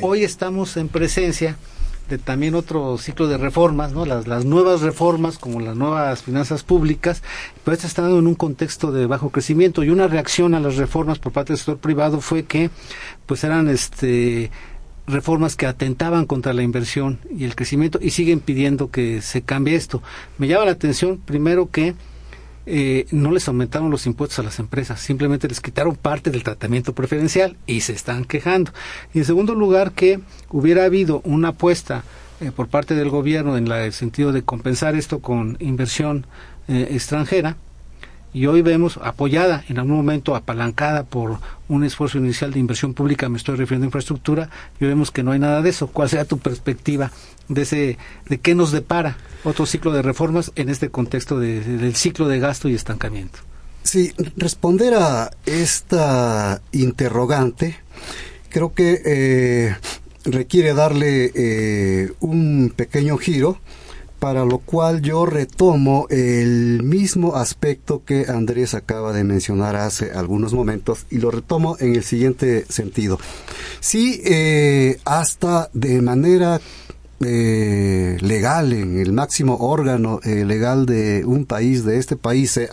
[0.02, 1.58] Hoy estamos en presencia
[2.10, 4.06] de también otro ciclo de reformas, ¿no?
[4.06, 7.22] Las, las nuevas reformas como las nuevas finanzas públicas,
[7.66, 11.20] pero está estando en un contexto de bajo crecimiento y una reacción a las reformas
[11.20, 12.70] por parte del sector privado fue que
[13.26, 14.52] pues eran este
[15.06, 19.76] reformas que atentaban contra la inversión y el crecimiento y siguen pidiendo que se cambie
[19.76, 20.02] esto.
[20.38, 21.96] Me llama la atención primero que
[22.70, 26.94] eh, no les aumentaron los impuestos a las empresas, simplemente les quitaron parte del tratamiento
[26.94, 28.74] preferencial y se están quejando.
[29.14, 32.04] Y en segundo lugar, que hubiera habido una apuesta
[32.42, 36.28] eh, por parte del gobierno en el sentido de compensar esto con inversión
[36.68, 37.56] eh, extranjera,
[38.34, 43.30] y hoy vemos apoyada en algún momento apalancada por un esfuerzo inicial de inversión pública,
[43.30, 45.88] me estoy refiriendo a infraestructura, y vemos que no hay nada de eso.
[45.88, 47.12] ¿Cuál será tu perspectiva
[47.48, 52.28] de ese de qué nos depara otro ciclo de reformas en este contexto del ciclo
[52.28, 53.40] de gasto y estancamiento?
[53.84, 57.78] Sí, responder a esta interrogante
[58.50, 59.76] creo que eh,
[60.26, 63.60] requiere darle eh, un pequeño giro
[64.20, 70.54] para lo cual yo retomo el mismo aspecto que Andrés acaba de mencionar hace algunos
[70.54, 73.20] momentos y lo retomo en el siguiente sentido.
[73.80, 76.60] Sí, eh, hasta de manera
[77.26, 82.70] eh, legal, en el máximo órgano eh, legal de un país, de este país, se,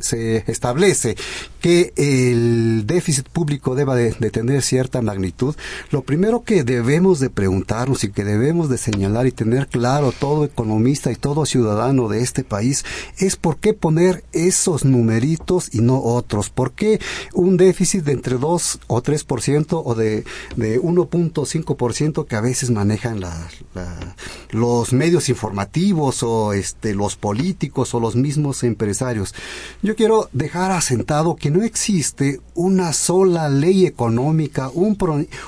[0.00, 1.16] se establece
[1.60, 5.54] que el déficit público deba de, tener cierta magnitud,
[5.90, 10.44] lo primero que debemos de preguntarnos y que debemos de señalar y tener claro todo
[10.44, 12.84] economista y todo ciudadano de este país
[13.18, 16.50] es por qué poner esos numeritos y no otros.
[16.50, 17.00] ¿Por qué
[17.34, 20.24] un déficit de entre 2 o 3% o de,
[20.56, 23.48] de 1.5% que a veces manejan la,
[24.50, 29.34] los medios informativos o este, los políticos o los mismos empresarios?
[29.82, 34.96] Yo quiero dejar asentado que no existe una sola ley económica, un,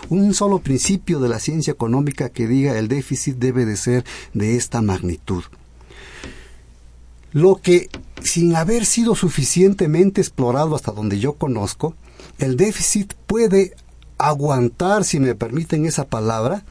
[0.09, 4.05] un solo principio de la ciencia económica que diga el déficit debe de ser
[4.35, 5.45] de esta magnitud.
[7.33, 7.89] Lo que,
[8.23, 11.95] sin haber sido suficientemente explorado hasta donde yo conozco,
[12.39, 13.75] el déficit puede
[14.19, 16.65] aguantar, si me permiten esa palabra,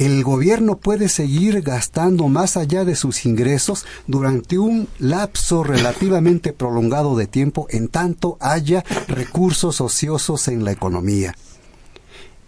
[0.00, 7.18] el gobierno puede seguir gastando más allá de sus ingresos durante un lapso relativamente prolongado
[7.18, 11.36] de tiempo en tanto haya recursos ociosos en la economía.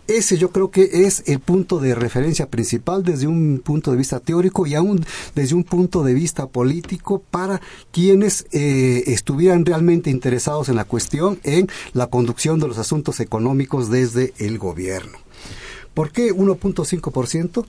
[0.07, 4.19] Ese yo creo que es el punto de referencia principal desde un punto de vista
[4.19, 7.61] teórico y aún desde un punto de vista político para
[7.91, 13.91] quienes eh, estuvieran realmente interesados en la cuestión en la conducción de los asuntos económicos
[13.91, 15.19] desde el gobierno.
[15.95, 17.65] ¿Por qué 1.5%?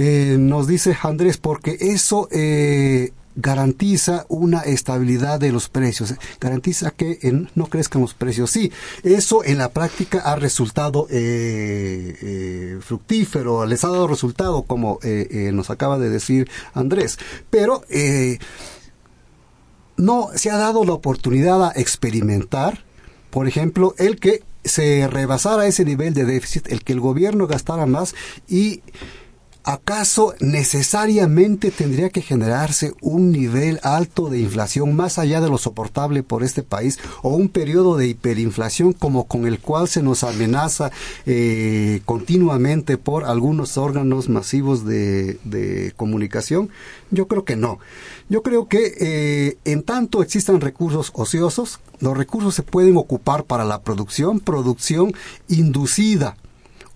[0.00, 7.18] Eh, nos dice Andrés, porque eso eh, garantiza una estabilidad de los precios, garantiza que
[7.56, 8.50] no crezcan los precios.
[8.50, 8.70] Sí,
[9.02, 15.00] eso en la práctica ha resultado eh, fructífero, les ha dado resultado, como
[15.52, 17.18] nos acaba de decir Andrés,
[17.50, 17.82] pero
[19.96, 22.84] no se ha dado la oportunidad a experimentar,
[23.30, 27.86] por ejemplo, el que se rebasara ese nivel de déficit, el que el gobierno gastara
[27.86, 28.14] más
[28.48, 28.82] y
[29.68, 36.22] ¿Acaso necesariamente tendría que generarse un nivel alto de inflación más allá de lo soportable
[36.22, 40.90] por este país o un periodo de hiperinflación como con el cual se nos amenaza
[41.26, 46.70] eh, continuamente por algunos órganos masivos de, comunicación?
[47.10, 47.78] Yo creo que no.
[48.30, 53.64] Yo creo que eh, en tanto existan recursos ociosos, los recursos se pueden ocupar para
[53.64, 55.12] la producción, producción
[55.48, 56.36] inducida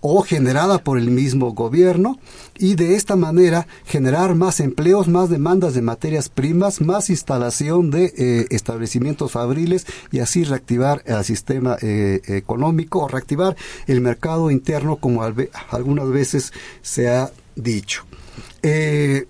[0.05, 2.19] o generada por el mismo gobierno
[2.57, 8.13] y de esta manera generar más empleos, más demandas de materias primas, más instalación de
[8.17, 13.55] eh, establecimientos fabriles y así reactivar el sistema eh, económico o reactivar
[13.87, 18.03] el mercado interno como algunas veces se ha dicho.
[18.61, 19.25] Eh,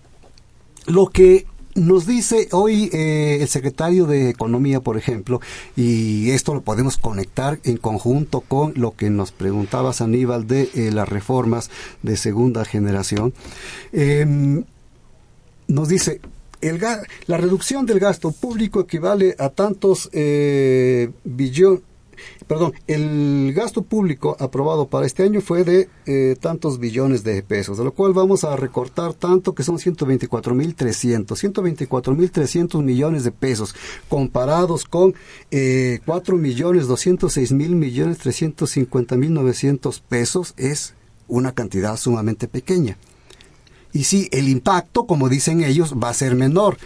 [0.88, 5.42] lo que nos dice hoy eh, el secretario de Economía, por ejemplo,
[5.76, 10.92] y esto lo podemos conectar en conjunto con lo que nos preguntaba Aníbal de eh,
[10.92, 11.70] las reformas
[12.02, 13.34] de segunda generación,
[13.92, 14.64] em,
[15.68, 16.20] nos dice,
[17.28, 21.82] la reducción del gasto público equivale a tantos eh, billones
[22.48, 27.78] perdón, el gasto público aprobado para este año fue de eh, tantos billones de pesos,
[27.78, 33.76] de lo cual vamos a recortar tanto que son 124.300, 124.300 millones de pesos,
[34.10, 35.14] comparados con
[35.52, 40.94] eh, 4 millones 206 mil millones 350 mil 900 pesos, es
[41.28, 42.98] una cantidad sumamente pequeña.
[43.94, 46.78] Y sí, el impacto, como dicen ellos, va a ser menor.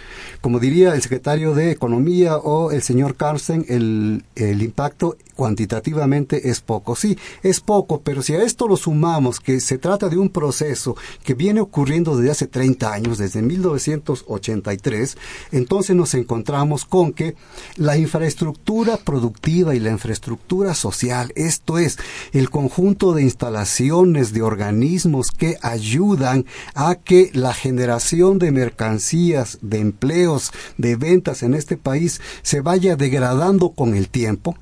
[0.41, 6.59] Como diría el secretario de Economía o el señor Carsten, el, el impacto cuantitativamente es
[6.59, 6.95] poco.
[6.97, 10.97] Sí, es poco, pero si a esto lo sumamos que se trata de un proceso
[11.23, 15.17] que viene ocurriendo desde hace 30 años, desde 1983,
[15.51, 17.35] entonces nos encontramos con que
[17.75, 21.97] la infraestructura productiva y la infraestructura social, esto es,
[22.33, 29.79] el conjunto de instalaciones, de organismos que ayudan a que la generación de mercancías, de
[29.79, 34.55] empleos, de ventas en este país se vaya degradando con el tiempo,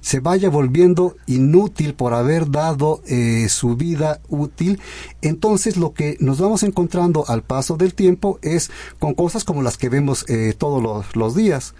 [0.00, 4.80] se vaya volviendo inútil por haber dado eh, su vida útil,
[5.22, 9.76] entonces lo que nos vamos encontrando al paso del tiempo es con cosas como las
[9.76, 11.74] que vemos eh, todos los, los días.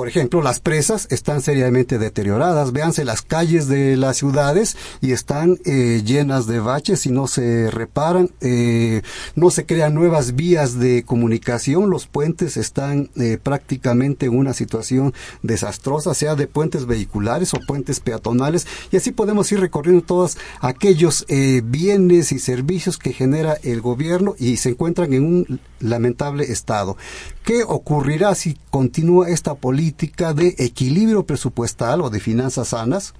[0.00, 2.72] Por ejemplo, las presas están seriamente deterioradas.
[2.72, 7.70] Véanse las calles de las ciudades y están eh, llenas de baches y no se
[7.70, 8.30] reparan.
[8.40, 9.02] Eh,
[9.34, 11.90] no se crean nuevas vías de comunicación.
[11.90, 18.00] Los puentes están eh, prácticamente en una situación desastrosa, sea de puentes vehiculares o puentes
[18.00, 18.66] peatonales.
[18.90, 24.56] Y así podemos ir recorriendo todos aquellos bienes y servicios que genera el gobierno y
[24.56, 26.96] se encuentran en un lamentable estado.
[27.44, 33.14] ¿Qué ocurrirá si continúa esta política de equilibrio presupuestal o de finanzas sanas?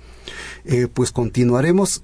[0.65, 2.03] Eh, pues continuaremos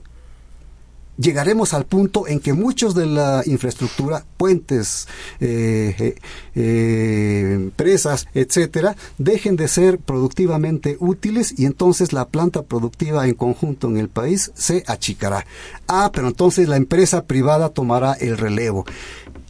[1.18, 5.08] llegaremos al punto en que muchos de la infraestructura, puentes,
[5.40, 6.14] eh, eh,
[6.54, 13.88] eh, empresas, etcétera, dejen de ser productivamente útiles y entonces la planta productiva en conjunto
[13.88, 15.46] en el país se achicará.
[15.86, 18.84] Ah, pero entonces la empresa privada tomará el relevo.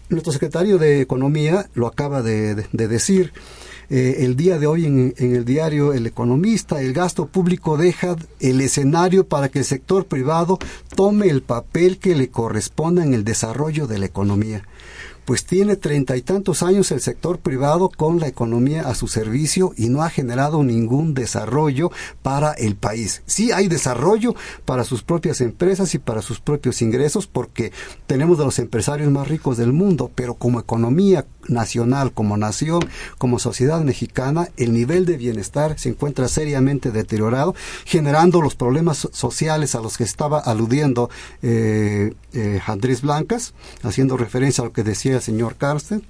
[0.09, 3.33] Nuestro secretario de Economía lo acaba de decir.
[3.89, 8.61] Eh, el día de hoy en, el diario El Economista, el gasto público deja el
[8.61, 10.59] escenario para que el sector privado
[10.95, 14.65] tome el papel que le corresponda en el desarrollo de la economía
[15.27, 19.75] pues tiene treinta y tantos años el sector privado con la economía a su servicio
[19.77, 21.91] y no ha generado ningún desarrollo
[22.23, 23.23] para el país.
[23.27, 27.73] Sí hay desarrollo para sus propias empresas y para sus propios ingresos porque
[28.07, 32.81] tenemos de los empresarios más ricos del mundo, pero como economía nacional, como nación,
[33.19, 37.55] como sociedad mexicana, el nivel de bienestar se encuentra seriamente deteriorado,
[37.85, 41.11] generando los problemas sociales a los que estaba aludiendo
[41.43, 42.61] eh, eh,
[43.03, 46.03] Blancas, haciendo referencia a lo que decía el señor Carsten,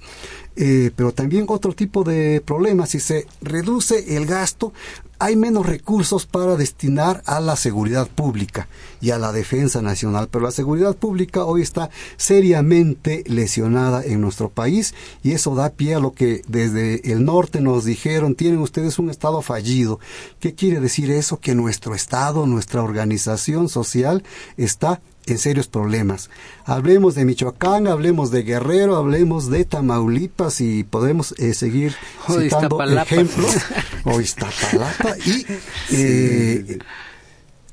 [0.57, 2.89] eh, pero también otro tipo de problemas.
[2.89, 4.73] Si se reduce el gasto,
[5.19, 8.67] hay menos recursos para destinar a la seguridad pública
[8.99, 10.29] y a la defensa nacional.
[10.31, 14.93] Pero la seguridad pública hoy está seriamente lesionada en nuestro país
[15.23, 19.09] y eso da pie a lo que desde el norte nos dijeron, tienen ustedes un
[19.09, 19.99] Estado fallido.
[20.39, 21.39] ¿Qué quiere decir eso?
[21.39, 24.23] Que nuestro Estado, nuestra organización social
[24.57, 26.29] está en serios problemas.
[26.65, 31.95] Hablemos de Michoacán, hablemos de Guerrero, hablemos de Tamaulipas y podemos eh, seguir
[32.27, 33.55] citando ejemplos.
[34.09, 35.17] O Iztapalapa.
[35.25, 35.45] Y
[35.91, 36.79] eh,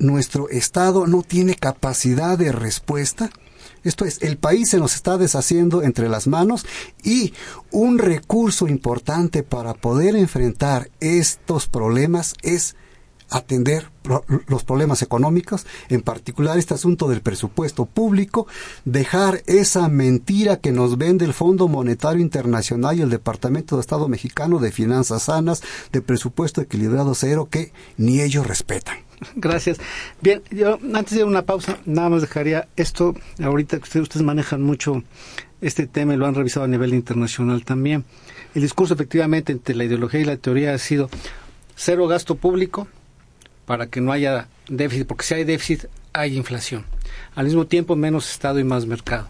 [0.01, 3.31] nuestro Estado no tiene capacidad de respuesta.
[3.85, 6.67] Esto es, el país se nos está deshaciendo entre las manos
[7.03, 7.35] y
[7.71, 12.77] un recurso importante para poder enfrentar estos problemas es
[13.35, 13.91] atender
[14.47, 18.47] los problemas económicos, en particular este asunto del presupuesto público,
[18.85, 24.09] dejar esa mentira que nos vende el Fondo Monetario Internacional y el Departamento de Estado
[24.09, 28.99] mexicano de Finanzas Sanas, de presupuesto equilibrado cero, que ni ellos respetan.
[29.35, 29.79] Gracias.
[30.21, 34.63] Bien, yo antes de una pausa, nada más dejaría esto, ahorita que ustedes, ustedes manejan
[34.63, 35.03] mucho
[35.61, 38.05] este tema y lo han revisado a nivel internacional también.
[38.55, 41.09] El discurso efectivamente entre la ideología y la teoría ha sido
[41.75, 42.87] cero gasto público,
[43.67, 46.85] para que no haya déficit, porque si hay déficit hay inflación.
[47.35, 49.29] Al mismo tiempo menos Estado y más mercado.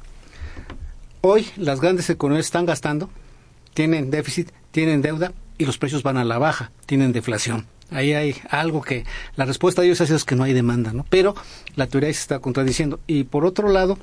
[1.20, 3.08] Hoy las grandes economías están gastando,
[3.72, 7.66] tienen déficit, tienen deuda y los precios van a la baja, tienen deflación.
[7.90, 9.04] Ahí hay algo que
[9.36, 11.06] la respuesta de ellos ha sido es que no hay demanda, ¿no?
[11.08, 11.34] Pero
[11.76, 13.00] la teoría se está contradiciendo.
[13.06, 13.98] Y por otro lado,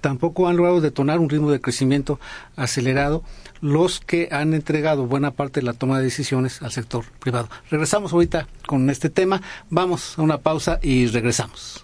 [0.00, 2.20] tampoco han logrado detonar un ritmo de crecimiento
[2.56, 3.22] acelerado
[3.60, 7.48] los que han entregado buena parte de la toma de decisiones al sector privado.
[7.70, 11.83] Regresamos ahorita con este tema, vamos a una pausa y regresamos.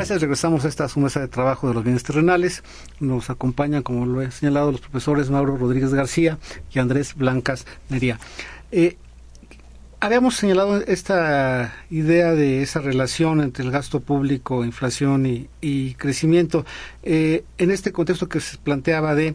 [0.00, 2.62] Gracias, regresamos a esta su mesa de trabajo de los bienes terrenales.
[3.00, 6.38] Nos acompañan, como lo he señalado, los profesores Mauro Rodríguez García
[6.72, 8.18] y Andrés Blancas Nería.
[8.72, 8.96] Eh,
[10.00, 16.64] habíamos señalado esta idea de esa relación entre el gasto público, inflación y, crecimiento.
[17.02, 19.34] Eh, en este contexto que se planteaba de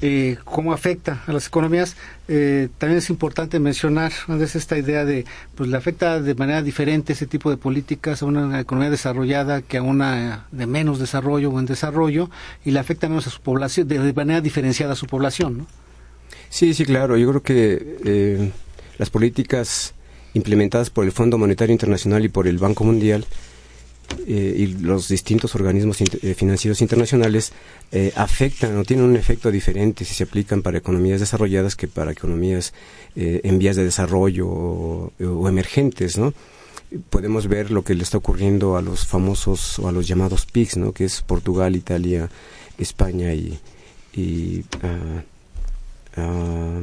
[0.00, 1.96] eh, cómo afecta a las economías,
[2.28, 5.24] eh, también es importante mencionar es esta idea de,
[5.56, 9.78] pues le afecta de manera diferente ese tipo de políticas a una economía desarrollada que
[9.78, 12.30] a una de menos desarrollo o en desarrollo
[12.64, 15.66] y le afecta menos a su población, de, manera diferenciada a su población, ¿no?
[16.50, 17.16] Sí, sí, claro.
[17.16, 18.52] Yo creo que eh,
[18.98, 19.94] las políticas
[20.34, 23.26] implementadas por el Fondo Monetario Internacional y por el Banco Mundial
[24.26, 27.52] eh, y los distintos organismos eh, financieros internacionales
[27.92, 32.12] eh, afectan o tienen un efecto diferente si se aplican para economías desarrolladas que para
[32.12, 32.72] economías
[33.14, 36.32] en vías de desarrollo o, emergentes, ¿no?
[37.10, 40.76] Podemos ver lo que le está ocurriendo a los famosos o a los llamados PICs,
[40.76, 40.92] ¿no?
[40.92, 42.30] Que es Portugal, Italia,
[42.78, 43.58] España y,
[44.14, 45.22] y ah,
[46.16, 46.80] ah,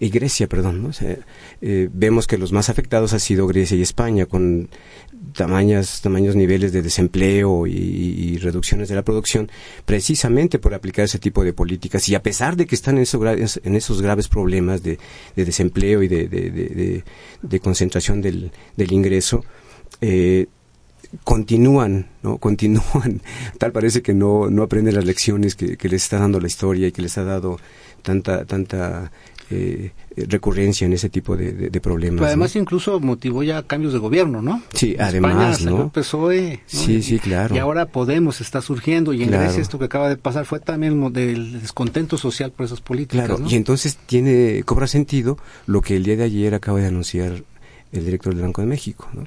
[0.00, 0.92] y Grecia, perdón.
[1.60, 4.68] Eh, vemos que los más afectados han sido Grecia y España, con
[5.34, 9.50] tamaños, tamaños niveles de desempleo y, reducciones de la producción,
[9.84, 12.08] precisamente por aplicar ese tipo de políticas.
[12.08, 14.98] Y a pesar de que están en en esos graves problemas de,
[15.36, 17.02] desempleo y de,
[17.62, 19.44] concentración del, ingreso,
[20.00, 20.46] eh,
[21.24, 22.38] continúan, ¿no?
[22.48, 23.22] Continúan.
[23.58, 26.88] Tal parece que no, no aprenden las lecciones que, que les está dando la historia
[26.88, 27.58] y que les ha dado
[28.02, 29.10] tanta, tanta
[29.50, 32.26] eh, recurrencia en ese tipo de, problemas.
[32.26, 34.62] además incluso motivó ya cambios de gobierno, ¿no?
[34.74, 35.90] Sí, además, ¿no?
[35.90, 37.54] PSOE, Sí, sí, claro.
[37.54, 41.12] Y ahora Podemos está surgiendo y en Grecia esto que acaba de pasar fue también
[41.12, 43.26] del descontento social por esas políticas.
[43.26, 47.42] Claro, y entonces tiene cobra sentido lo que el día de ayer acaba de anunciar
[47.92, 49.26] el director del Banco de México, ¿no?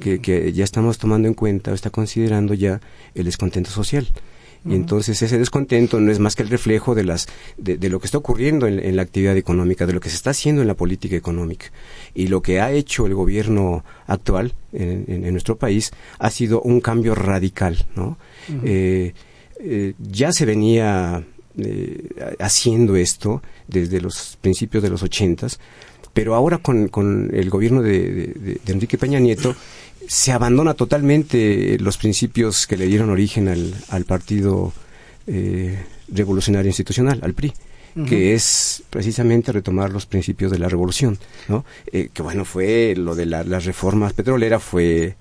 [0.00, 2.80] que, que ya estamos tomando en cuenta, o está considerando ya
[3.14, 4.08] el descontento social.
[4.66, 8.06] Y entonces ese descontento no es más que el reflejo de, las, de, lo que
[8.06, 11.16] está ocurriendo en, la actividad económica, de lo que se está haciendo en la política
[11.16, 11.66] económica.
[12.14, 17.14] Y lo que ha hecho el gobierno actual en, nuestro país ha sido un cambio
[17.14, 17.86] radical.
[17.94, 18.18] ¿no?
[18.64, 19.14] Eh,
[19.60, 21.24] eh, ya se venía
[21.56, 25.58] eh, haciendo esto desde los principios de los ochentas,
[26.12, 29.54] pero ahora con, con el gobierno de, de Enrique Peña Nieto
[30.08, 34.72] se abandona totalmente los principios que le dieron origen al, al Partido
[35.26, 37.52] eh, Revolucionario Institucional, al PRI.
[38.08, 41.64] que es precisamente retomar los principios de la revolución, ¿no?
[41.92, 45.16] Eh, que bueno, fue lo de la, las reformas petroleras, fue,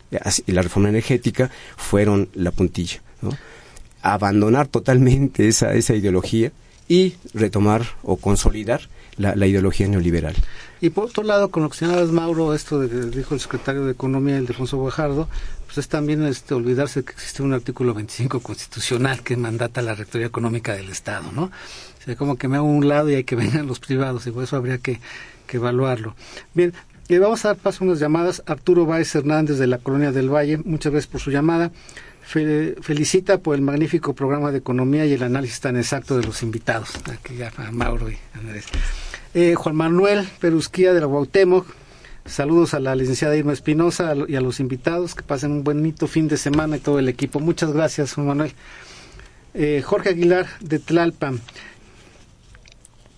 [0.46, 3.32] y la reforma energética, fueron la puntilla, ¿no?
[4.04, 6.52] Abandonar totalmente esa, esa ideología
[6.88, 8.82] y retomar o consolidar
[9.18, 10.36] la, la ideología neoliberal.
[10.80, 13.92] Y por otro lado, con lo que señalabas, Mauro, esto de, dijo el secretario de
[13.94, 15.28] Economía, el Defonso Guajardo,
[15.66, 20.28] pues es también este, olvidarse que existe un artículo 25 constitucional que mandata la Rectoría
[20.28, 21.46] Económica del Estado, ¿no?
[21.46, 24.32] O sea, como que me hago un lado y hay que venir los privados, y
[24.32, 25.00] por eso habría que,
[25.48, 26.16] que evaluarlo.
[26.54, 26.74] Bien,
[27.10, 28.44] vamos a dar paso a unas llamadas.
[28.46, 31.72] Arturo Báez Hernández de la Colonia del Valle, muchas gracias por su llamada.
[32.24, 36.90] felicita por el magnífico programa de economía y el análisis tan exacto de los invitados.
[37.12, 38.66] Aquí ya Mauro y Andrés.
[39.34, 41.68] Eh, Juan Manuel Perusquía de la Guautemoc.
[42.26, 45.16] Saludos a la licenciada Irma Espinosa y a los invitados.
[45.16, 47.40] Que pasen un bonito fin de semana y todo el equipo.
[47.40, 48.54] Muchas gracias, Juan Manuel.
[49.54, 51.42] Eh, Jorge Aguilar de Tlalpan.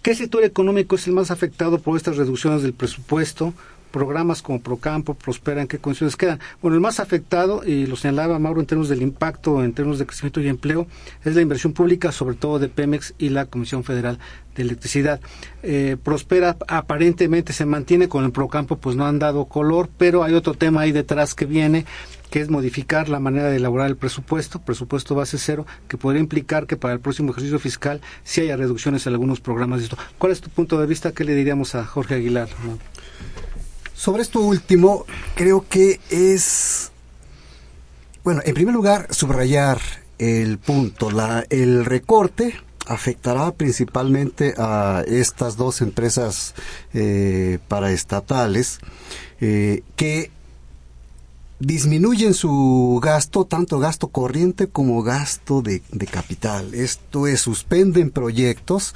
[0.01, 3.53] ¿Qué sector económico es el más afectado por estas reducciones del presupuesto?
[3.91, 6.39] Programas como Procampo, Prospera, ¿en qué condiciones quedan?
[6.61, 10.05] Bueno, el más afectado, y lo señalaba Mauro en términos del impacto, en términos de
[10.05, 10.87] crecimiento y empleo,
[11.23, 14.19] es la inversión pública, sobre todo de Pemex y la Comisión Federal
[14.55, 15.19] de Electricidad.
[15.63, 20.33] Eh, Prospera aparentemente se mantiene con el Procampo, pues no han dado color, pero hay
[20.33, 21.85] otro tema ahí detrás que viene,
[22.29, 26.67] que es modificar la manera de elaborar el presupuesto, presupuesto base cero, que podría implicar
[26.67, 29.97] que para el próximo ejercicio fiscal sí haya reducciones en algunos programas de esto.
[30.19, 31.11] ¿Cuál es tu punto de vista?
[31.11, 32.49] ¿Qué le diríamos a Jorge Aguilar?
[33.99, 36.93] Sobre esto último, creo que es,
[38.23, 39.81] bueno, en primer lugar, subrayar
[40.19, 42.55] el punto, la, el recorte
[42.87, 46.55] afectará principalmente a estas dos empresas
[46.93, 48.79] eh, paraestatales
[49.41, 50.31] eh, que
[51.59, 56.73] disminuyen su gasto, tanto gasto corriente como gasto de, capital.
[56.73, 58.95] Esto es, suspenden proyectos,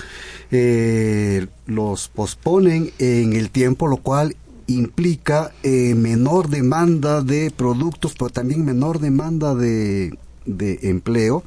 [0.50, 4.38] eh, los posponen en el tiempo, lo cual
[4.74, 11.44] implica eh, menor demanda de productos, pero también menor demanda de, de empleo.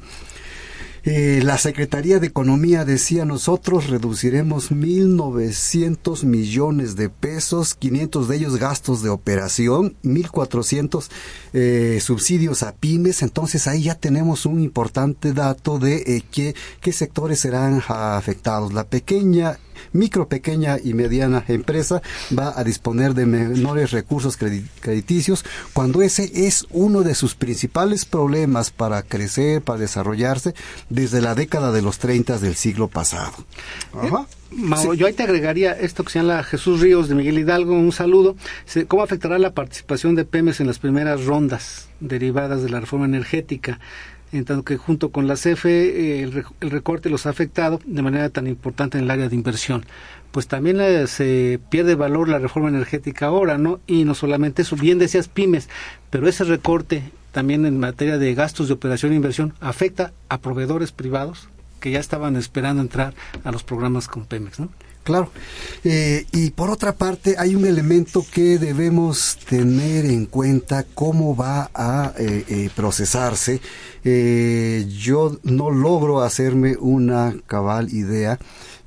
[1.09, 8.57] Eh, la Secretaría de Economía decía nosotros reduciremos 1.900 millones de pesos, 500 de ellos
[8.57, 11.07] gastos de operación, 1.400
[11.53, 13.21] eh, subsidios a pymes.
[13.21, 18.73] Entonces ahí ya tenemos un importante dato de eh, qué, qué sectores serán afectados.
[18.73, 19.59] La pequeña
[19.91, 22.01] micro, pequeña y mediana empresa
[22.37, 28.71] va a disponer de menores recursos crediticios cuando ese es uno de sus principales problemas
[28.71, 30.53] para crecer, para desarrollarse
[30.89, 33.33] desde la década de los 30 del siglo pasado.
[34.03, 34.11] Eh,
[34.95, 38.35] yo ahí te agregaría esto que se llama Jesús Ríos de Miguel Hidalgo, un saludo.
[38.87, 43.79] ¿Cómo afectará la participación de Pemex en las primeras rondas derivadas de la reforma energética?
[44.31, 48.47] En tanto que junto con la CFE el, recorte los ha afectado de manera tan
[48.47, 49.85] importante en el área de inversión.
[50.31, 53.79] Pues también eh, se pierde valor la reforma energética ahora, ¿no?
[53.87, 55.69] Y no solamente eso, bien decías pymes,
[56.09, 60.91] pero ese recorte también en materia de gastos de operación e inversión afecta a proveedores
[60.91, 61.47] privados
[61.79, 63.13] que ya estaban esperando entrar
[63.43, 64.69] a los programas con Pemex, ¿no?
[65.07, 65.31] Claro.
[65.85, 71.71] Eh, y por otra parte, hay un elemento que debemos tener en cuenta cómo va
[71.73, 73.61] a eh, eh, procesarse.
[74.03, 78.37] yo no logro hacerme una cabal idea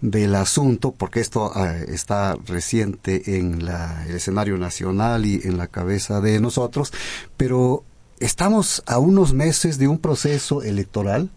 [0.02, 1.54] del asunto, porque esto
[1.88, 6.92] está reciente en el escenario nacional y en la cabeza de nosotros,
[7.38, 7.84] pero
[8.20, 11.30] estamos a unos meses de un proceso electoral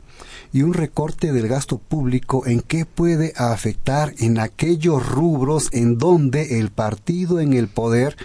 [0.52, 6.60] y un recorte del gasto público en qué puede afectar en aquellos rubros en donde
[6.60, 8.16] el partido en el poder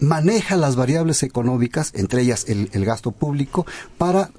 [0.00, 4.30] maneja las variables económicas, entre ellas el, gasto público, para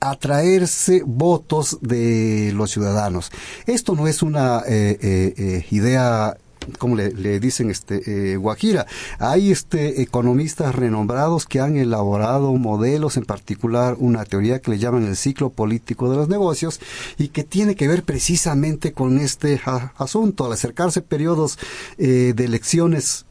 [0.00, 3.32] atraerse votos de los ciudadanos.
[3.66, 6.36] Esto no es una eh, eh, eh, idea
[6.78, 8.86] como le, dicen este eh, Guajira.
[9.18, 15.04] Hay este economistas renombrados que han elaborado modelos, en particular una teoría que le llaman
[15.04, 16.80] el ciclo político de los negocios
[17.16, 19.60] y que tiene que ver precisamente con este
[19.96, 20.46] asunto.
[20.46, 21.58] Al acercarse periodos
[21.98, 23.26] eh, de elecciones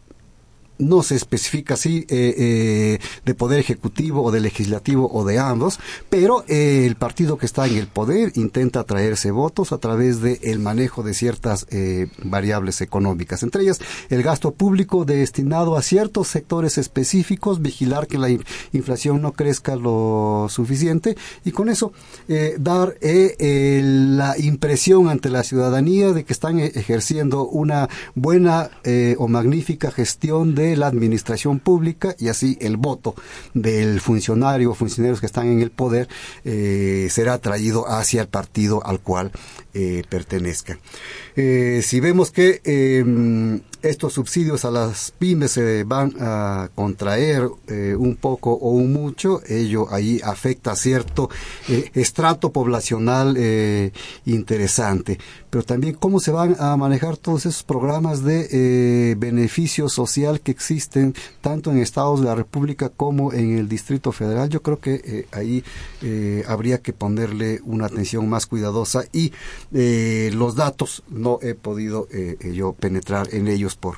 [0.79, 5.79] no se especifica si eh, eh, de poder ejecutivo o de legislativo o de ambos,
[6.09, 10.39] pero eh, el partido que está en el poder intenta traerse votos a través del
[10.41, 11.67] el manejo de ciertas
[12.23, 18.29] variables económicas, entre ellas el gasto público destinado a ciertos sectores específicos, vigilar que la
[18.71, 21.91] inflación no crezca lo suficiente y con eso
[22.59, 28.69] dar la impresión ante la ciudadanía de que están ejerciendo una buena
[29.17, 33.15] o magnífica gestión de la administración pública y así el voto
[33.53, 36.07] del funcionario o funcionarios que están en el poder
[36.43, 39.31] eh, será traído hacia el partido al cual
[39.77, 40.79] eh, pertenezca.
[41.39, 47.95] Eh, si vemos que em, estos subsidios a las pymes se van a contraer eh,
[47.95, 51.29] un poco o un mucho, ello ahí afecta cierto
[51.69, 53.37] eh, estrato poblacional
[54.25, 55.19] interesante.
[55.51, 61.13] Pero también cómo se van a manejar todos esos programas de beneficio social que existen
[61.41, 64.49] tanto en estados de la República como en el Distrito Federal.
[64.49, 65.63] Yo creo que ahí
[66.47, 69.31] habría que ponerle una atención más cuidadosa y
[69.71, 72.07] los datos no he podido
[72.41, 73.97] yo penetrar en ellos por,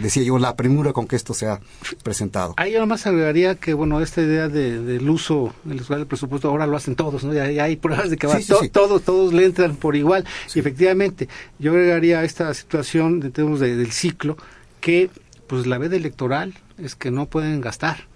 [0.00, 1.60] decía yo, la premura con que esto se ha
[2.02, 2.54] presentado.
[2.56, 6.94] Ahí además agregaría que, bueno, esta idea de, del uso del presupuesto ahora lo hacen
[6.94, 7.32] todos, ¿no?
[7.32, 8.28] Ya, hay pruebas de que
[8.72, 10.24] todos, todos le entran por igual.
[10.54, 14.36] Y efectivamente, yo agregaría esta situación, en términos del ciclo,
[14.80, 15.10] que
[15.46, 18.06] pues la veda electoral es que no pueden gastar.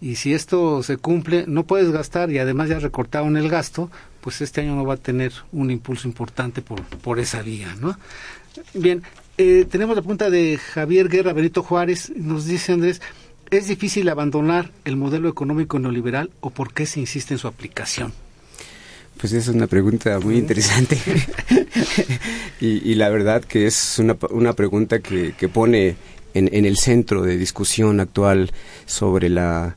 [0.00, 3.90] Y si esto se cumple, no puedes gastar y además ya recortaron el gasto,
[4.26, 7.96] pues este año no va a tener un impulso importante por, por esa vía, ¿no?
[8.74, 9.04] Bien,
[9.38, 12.10] eh, tenemos la pregunta de Javier Guerra Benito Juárez.
[12.16, 13.00] Nos dice Andrés,
[13.52, 18.12] ¿es difícil abandonar el modelo económico neoliberal o por qué se insiste en su aplicación?
[19.16, 20.98] Pues es una pregunta muy interesante
[22.60, 25.94] y, la verdad que es una, una pregunta que, que pone
[26.34, 28.50] en, en, el centro de discusión actual
[28.86, 29.76] sobre la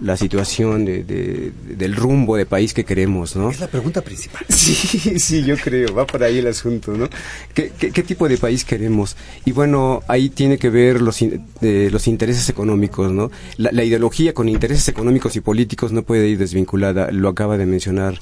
[0.00, 3.50] la situación de, del rumbo de país que queremos, ¿no?
[3.50, 4.44] Es la pregunta principal.
[4.54, 7.08] Sí, sí, yo creo, va por ahí el asunto, ¿no?
[7.52, 9.14] ¿Qué, qué, tipo de país queremos?
[9.44, 11.20] Y bueno, ahí tiene que ver los,
[11.60, 13.30] los intereses económicos, ¿no?
[13.58, 18.18] La, ideología con intereses económicos y políticos no puede ir desvinculada, lo acaba de mencionar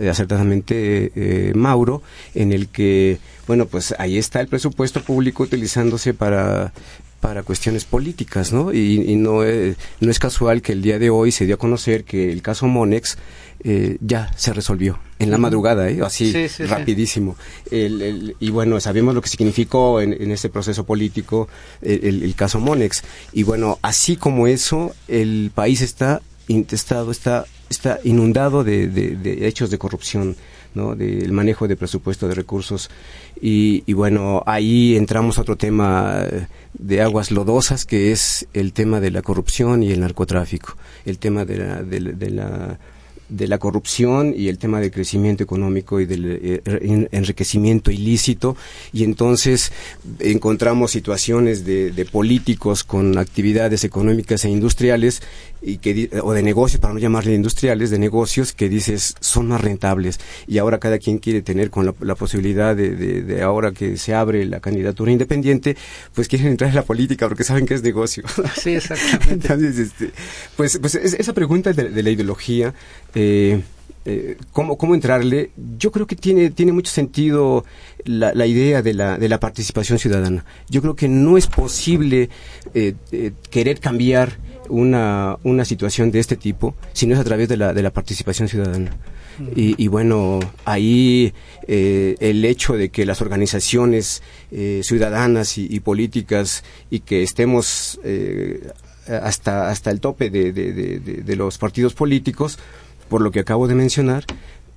[0.00, 2.02] eh, acertadamente eh, Mauro,
[2.34, 6.72] en el que, bueno, pues ahí está el presupuesto público utilizándose para
[7.20, 8.72] para cuestiones políticas, ¿no?
[8.72, 12.04] Y, no, eh, no es casual que el día de hoy se dio a conocer
[12.04, 13.18] que el caso Monex
[13.62, 16.00] eh, ya se resolvió en la madrugada, ¿eh?
[16.02, 17.36] así rapidísimo.
[17.70, 21.48] y bueno, sabemos lo que significó en, en ese proceso político
[21.82, 23.02] el, caso Monex.
[23.32, 29.70] Y bueno, así como eso, el país está intestado, está, está inundado de, de hechos
[29.70, 30.36] de corrupción
[30.74, 30.94] ¿no?
[30.94, 32.90] del manejo de presupuesto de recursos.
[33.40, 36.24] Y, bueno, ahí entramos a otro tema
[36.74, 41.44] de aguas lodosas, que es el tema de la corrupción y el narcotráfico, el tema
[41.44, 42.78] de la, de la
[43.30, 48.56] de la corrupción y el tema del crecimiento económico y del eh, enriquecimiento ilícito
[48.92, 49.72] y entonces
[50.18, 55.22] encontramos situaciones de, políticos con actividades económicas e industriales
[55.62, 59.60] y que o de negocios para no llamarle industriales de negocios que dices son más
[59.60, 64.44] rentables y ahora cada quien quiere tener con la, posibilidad de, ahora que se abre
[64.46, 65.76] la candidatura independiente
[66.14, 68.24] pues quieren entrar en la política porque saben que es negocio
[68.58, 70.10] sí exactamente entonces este,
[70.56, 72.72] pues pues esa pregunta de, la ideología
[73.14, 73.60] eh,
[74.06, 75.50] eh, ¿cómo, ¿cómo, entrarle?
[75.78, 77.66] Yo creo que tiene, tiene mucho sentido
[78.04, 80.44] la, la, idea de la, de la participación ciudadana.
[80.70, 82.30] Yo creo que no es posible
[82.72, 84.38] eh, eh, querer cambiar
[84.70, 87.90] una, una situación de este tipo si no es a través de la, de la
[87.90, 88.90] participación ciudadana.
[89.56, 91.32] Y, y, bueno, ahí
[91.66, 97.98] eh, el hecho de que las organizaciones eh, ciudadanas y, y, políticas y que estemos
[98.04, 98.68] eh,
[99.08, 102.58] hasta, hasta el tope de, de, de, de los partidos políticos,
[103.08, 104.26] por lo que acabo de mencionar,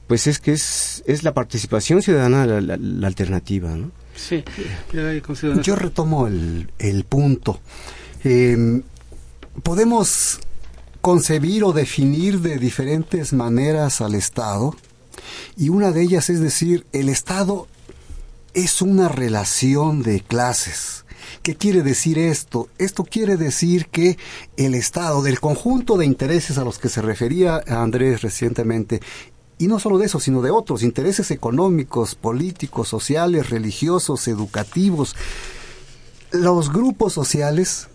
[0.07, 3.91] pues es que es, es la participación ciudadana la, alternativa, ¿no?
[4.15, 4.43] Sí,
[5.63, 7.59] yo retomo el, el punto.
[8.23, 8.83] Em,
[9.61, 10.39] podemos
[11.01, 14.75] concebir o definir de diferentes maneras al Estado
[15.57, 17.67] y una de ellas es decir, el Estado
[18.53, 21.03] es una relación de clases
[21.41, 22.69] ¿Qué quiere decir esto?
[22.77, 24.17] Esto quiere decir que
[24.57, 29.01] el Estado, del conjunto de intereses a los que se refería Andrés recientemente,
[29.57, 35.15] y no solo de eso, sino de otros, intereses económicos, políticos, sociales, religiosos, educativos,
[36.31, 37.87] los grupos sociales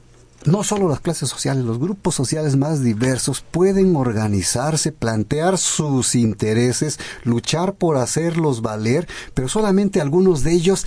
[0.44, 6.98] no solo las clases sociales, los grupos sociales más diversos pueden organizarse, plantear sus intereses,
[7.24, 10.86] luchar por hacerlos valer, pero solamente algunos de ellos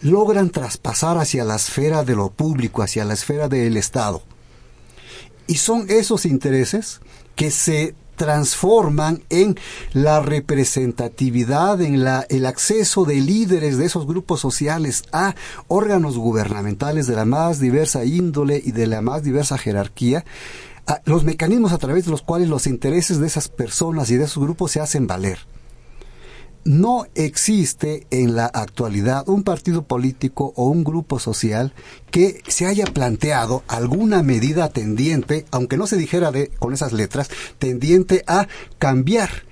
[0.00, 4.22] logran traspasar hacia la esfera de lo público, hacia la esfera del Estado.
[5.46, 7.00] Y son esos intereses
[7.34, 9.56] que se transforman en
[9.92, 15.34] la representatividad, en la, el acceso de líderes de esos grupos sociales a
[15.68, 20.24] órganos gubernamentales de la más diversa índole y de la más diversa jerarquía,
[21.04, 24.42] los mecanismos a través de los cuales los intereses de esas personas y de esos
[24.42, 25.38] grupos se hacen valer
[26.66, 31.72] no existe en la actualidad un partido político o un grupo social
[32.10, 37.30] que se haya planteado alguna medida tendiente, aunque no se dijera de, con esas letras,
[37.58, 38.48] tendiente a
[38.78, 39.46] cambiar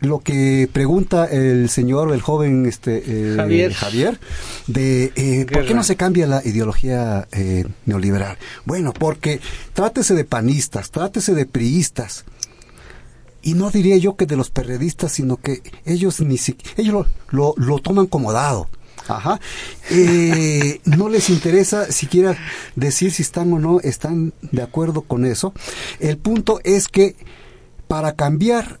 [0.00, 4.18] lo que pregunta el señor, el joven este, eh, Javier.
[4.66, 8.36] de eh, por qué no se cambia la ideología eh, neoliberal.
[8.64, 9.40] Bueno, porque
[9.72, 12.24] trátese de panistas, trátese de priistas,
[13.46, 17.54] y no diría yo que de los periodistas, sino que ellos ni si, ellos lo,
[17.56, 18.68] lo, toman como dado.
[19.06, 19.38] Ajá.
[19.88, 22.36] Eh, no les interesa siquiera
[22.74, 25.52] decir si están o no están de acuerdo con eso.
[26.00, 27.14] El punto es que
[27.86, 28.80] para cambiar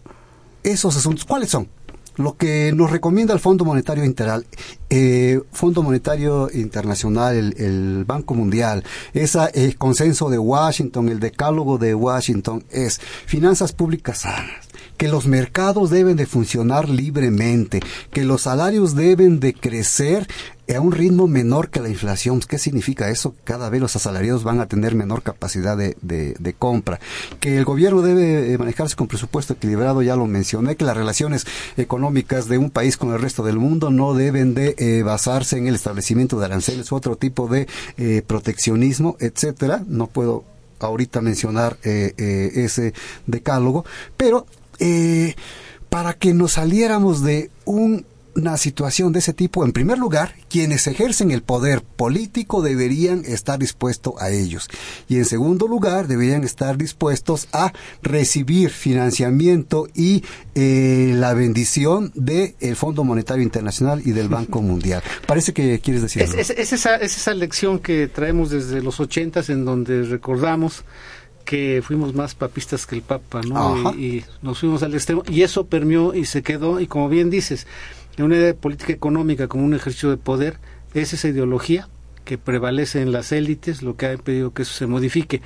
[0.64, 1.68] esos asuntos, ¿cuáles son?
[2.16, 4.46] Lo que nos recomienda el Fondo Monetario Interal,
[4.88, 11.94] eh, Fondo Monetario Internacional, el, Banco Mundial, ese el consenso de Washington, el decálogo de
[11.94, 18.94] Washington es finanzas públicas sanas, que los mercados deben de funcionar libremente, que los salarios
[18.94, 20.26] deben de crecer
[20.74, 22.40] a un ritmo menor que la inflación.
[22.40, 23.34] ¿Qué significa eso?
[23.44, 26.98] Cada vez los asalariados van a tener menor capacidad de, de, compra.
[27.40, 31.46] Que el gobierno debe eh, manejarse con presupuesto equilibrado, ya lo mencioné, que las relaciones
[31.76, 35.68] económicas de un país con el resto del mundo no deben de eh, basarse en
[35.68, 39.84] el establecimiento de aranceles u otro tipo de eh, proteccionismo, etcétera.
[39.86, 40.44] No puedo
[40.80, 42.92] ahorita mencionar ese
[43.26, 43.86] decálogo,
[44.18, 44.46] pero
[45.88, 48.04] para que nos saliéramos de un
[48.36, 53.58] una situación de ese tipo, en primer lugar, quienes ejercen el poder político deberían estar
[53.58, 54.68] dispuestos a ellos.
[55.08, 57.72] Y en segundo lugar, deberían estar dispuestos a
[58.02, 60.22] recibir financiamiento y
[60.54, 65.02] eh, la bendición del Fondo Monetario Internacional y del Banco Mundial.
[65.26, 66.22] Parece que quieres decir.
[66.22, 70.84] Es, esa, es esa lección que traemos desde los ochentas en donde recordamos
[71.44, 73.94] que fuimos más papistas que el Papa, ¿no?
[73.94, 75.22] Y, y, nos fuimos al extremo.
[75.28, 76.80] Y eso permeó y se quedó.
[76.80, 77.68] Y como bien dices,
[78.24, 80.58] una idea de política económica como un ejercicio de poder
[80.94, 81.88] es esa ideología
[82.24, 85.42] que prevalece en las élites, lo que ha impedido que eso se modifique.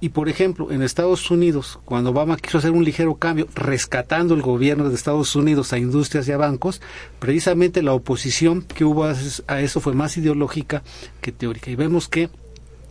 [0.00, 4.42] Y por ejemplo, en Estados Unidos, cuando Obama quiso hacer un ligero cambio, rescatando el
[4.42, 6.80] gobierno de Estados Unidos a industrias y a bancos,
[7.18, 10.82] precisamente la oposición que hubo a eso fue más ideológica
[11.20, 11.70] que teórica.
[11.70, 12.30] Y vemos que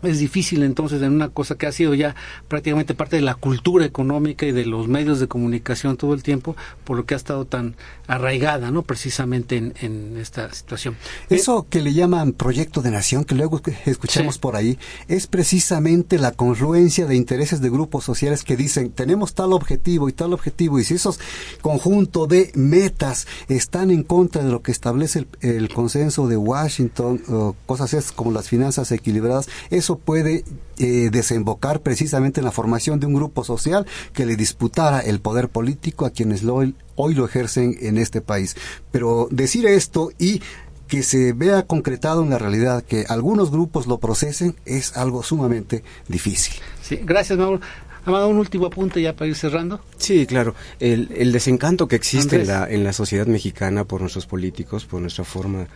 [0.03, 2.15] es difícil entonces en una cosa que ha sido ya
[2.47, 6.55] prácticamente parte de la cultura económica y de los medios de comunicación todo el tiempo,
[6.83, 7.75] por lo que ha estado tan
[8.07, 8.83] arraigada, ¿no?
[8.83, 10.95] Precisamente en, esta situación.
[11.29, 14.77] Eso que le llaman proyecto de nación, que luego escuchamos por ahí,
[15.07, 20.13] es precisamente la confluencia de intereses de grupos sociales que dicen, tenemos tal objetivo y
[20.13, 21.19] tal objetivo, y si esos
[21.61, 27.55] conjunto de metas están en contra de lo que establece el, consenso de Washington, o
[27.65, 29.49] cosas así como las finanzas equilibradas,
[29.87, 30.43] eso puede
[30.79, 35.47] eh, desembocar precisamente en la formación de un grupo social que le disputara el poder
[35.47, 36.61] político a quienes lo,
[36.95, 38.57] hoy lo ejercen en este país.
[38.91, 40.41] Pero decir esto y
[40.89, 45.83] que se vea concretado en la realidad, que algunos grupos lo procesen, es algo sumamente
[46.09, 46.55] difícil.
[46.81, 47.61] Sí, gracias, Mauro.
[48.03, 49.79] Amado, un último apunte ya para ir cerrando.
[49.97, 50.53] Sí, claro.
[50.81, 55.23] El, desencanto que existe en la, en la sociedad mexicana por nuestros políticos, por nuestra
[55.23, 55.67] forma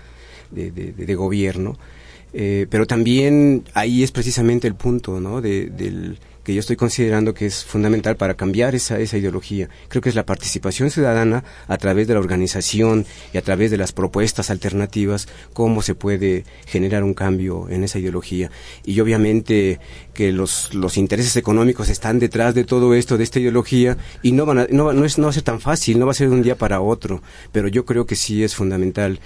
[0.50, 1.78] de, de, gobierno,
[2.34, 5.42] eh, pero también ahí es precisamente el punto, ¿no?
[5.42, 9.70] De, del, que yo estoy considerando que es fundamental para cambiar esa, esa ideología.
[9.90, 13.78] Creo que es la participación ciudadana a través de la organización y a través de
[13.78, 18.50] las propuestas alternativas, cómo se puede generar un cambio en esa ideología.
[18.86, 19.80] Y obviamente
[20.14, 24.46] que los, los intereses económicos están detrás de todo esto, de esta ideología, y no,
[24.46, 26.30] van a, no, no, es, no va a ser tan fácil, no va a ser
[26.30, 27.22] de un día para otro,
[27.52, 29.20] pero yo creo que sí es fundamental.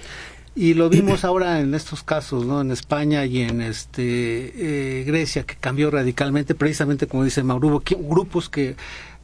[0.58, 2.62] Y lo vimos ahora en estos casos, ¿no?
[2.62, 7.82] En España y en este eh, Grecia, que cambió radicalmente, precisamente como dice Mauro, hubo
[8.08, 8.74] grupos que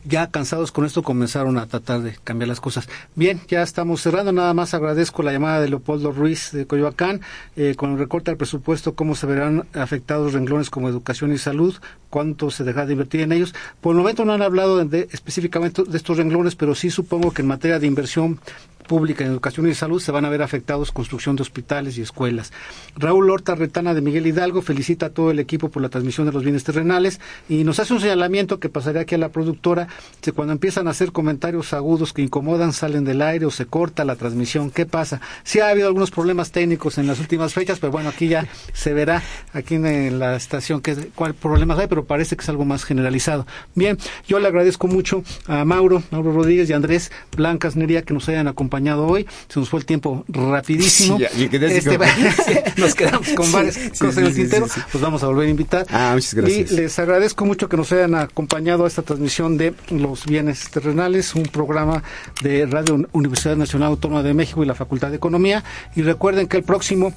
[0.05, 2.87] ya cansados con esto comenzaron a tratar de cambiar las cosas.
[3.15, 4.33] Bien, ya estamos cerrando.
[4.33, 7.23] Nada más agradezco la llamada de Leopoldo Ruiz de Coyoacán.
[7.57, 11.75] Eh, con el recorte al presupuesto, ¿cómo se verán afectados renglones como educación y salud?
[12.11, 13.55] ¿Cuánto se dejará de invertir en ellos?
[13.81, 17.43] Por el momento no han hablado de, específicamente de estos renglones, pero sí supongo que
[17.43, 18.39] en materia de inversión
[18.83, 22.53] pública en educación y salud se van a ver afectados construcción de hospitales y escuelas.
[22.97, 26.33] Raúl Horta Retana de Miguel Hidalgo felicita a todo el equipo por la transmisión de
[26.33, 29.89] los bienes terrenales y nos hace un señalamiento que pasaría aquí a la productora
[30.21, 34.05] que cuando empiezan a hacer comentarios agudos que incomodan salen del aire o se corta
[34.05, 34.71] la transmisión.
[34.71, 35.21] ¿Qué pasa?
[35.45, 38.93] Sí ha habido algunos problemas técnicos en las últimas fechas, pero bueno, aquí ya se
[38.93, 39.23] verá
[39.53, 43.47] aquí en la estación qué cuál problemas hay, pero parece que es algo más generalizado.
[43.75, 48.29] Bien, yo le agradezco mucho a Mauro, Mauro Rodríguez y Andrés Blancas Nería que nos
[48.29, 49.27] hayan acompañado hoy.
[49.49, 51.19] Se nos fue el tiempo rapidísimo.
[51.73, 51.99] Este,
[52.77, 54.67] nos quedamos con varias cosas en el tintero.
[54.91, 55.87] Pues vamos a volver a invitar.
[55.91, 56.73] Ah, muchas gracias.
[56.73, 61.35] Y les agradezco mucho que nos hayan acompañado a esta transmisión de Los Bienes Terrenales,
[61.35, 62.03] un programa
[62.43, 65.65] de Radio Universidad Nacional Autónoma de México y la Facultad de Economía.
[65.95, 67.13] Y recuerden que el próximo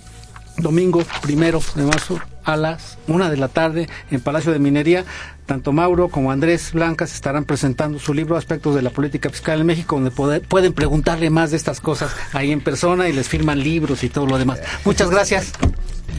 [0.58, 5.04] domingo primero de marzo a las una de la tarde en Palacio de Minería.
[5.46, 9.68] Tanto Mauro como Andrés Blancas estarán presentando su libro Aspectos de la Política Fiscal en
[9.68, 14.04] México, donde pueden preguntarle más de estas cosas ahí en persona y les firman libros
[14.04, 14.60] y todo lo demás.
[14.86, 15.54] Muchas gracias.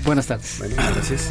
[0.04, 0.58] Buenas tardes.
[0.94, 1.30] gracias.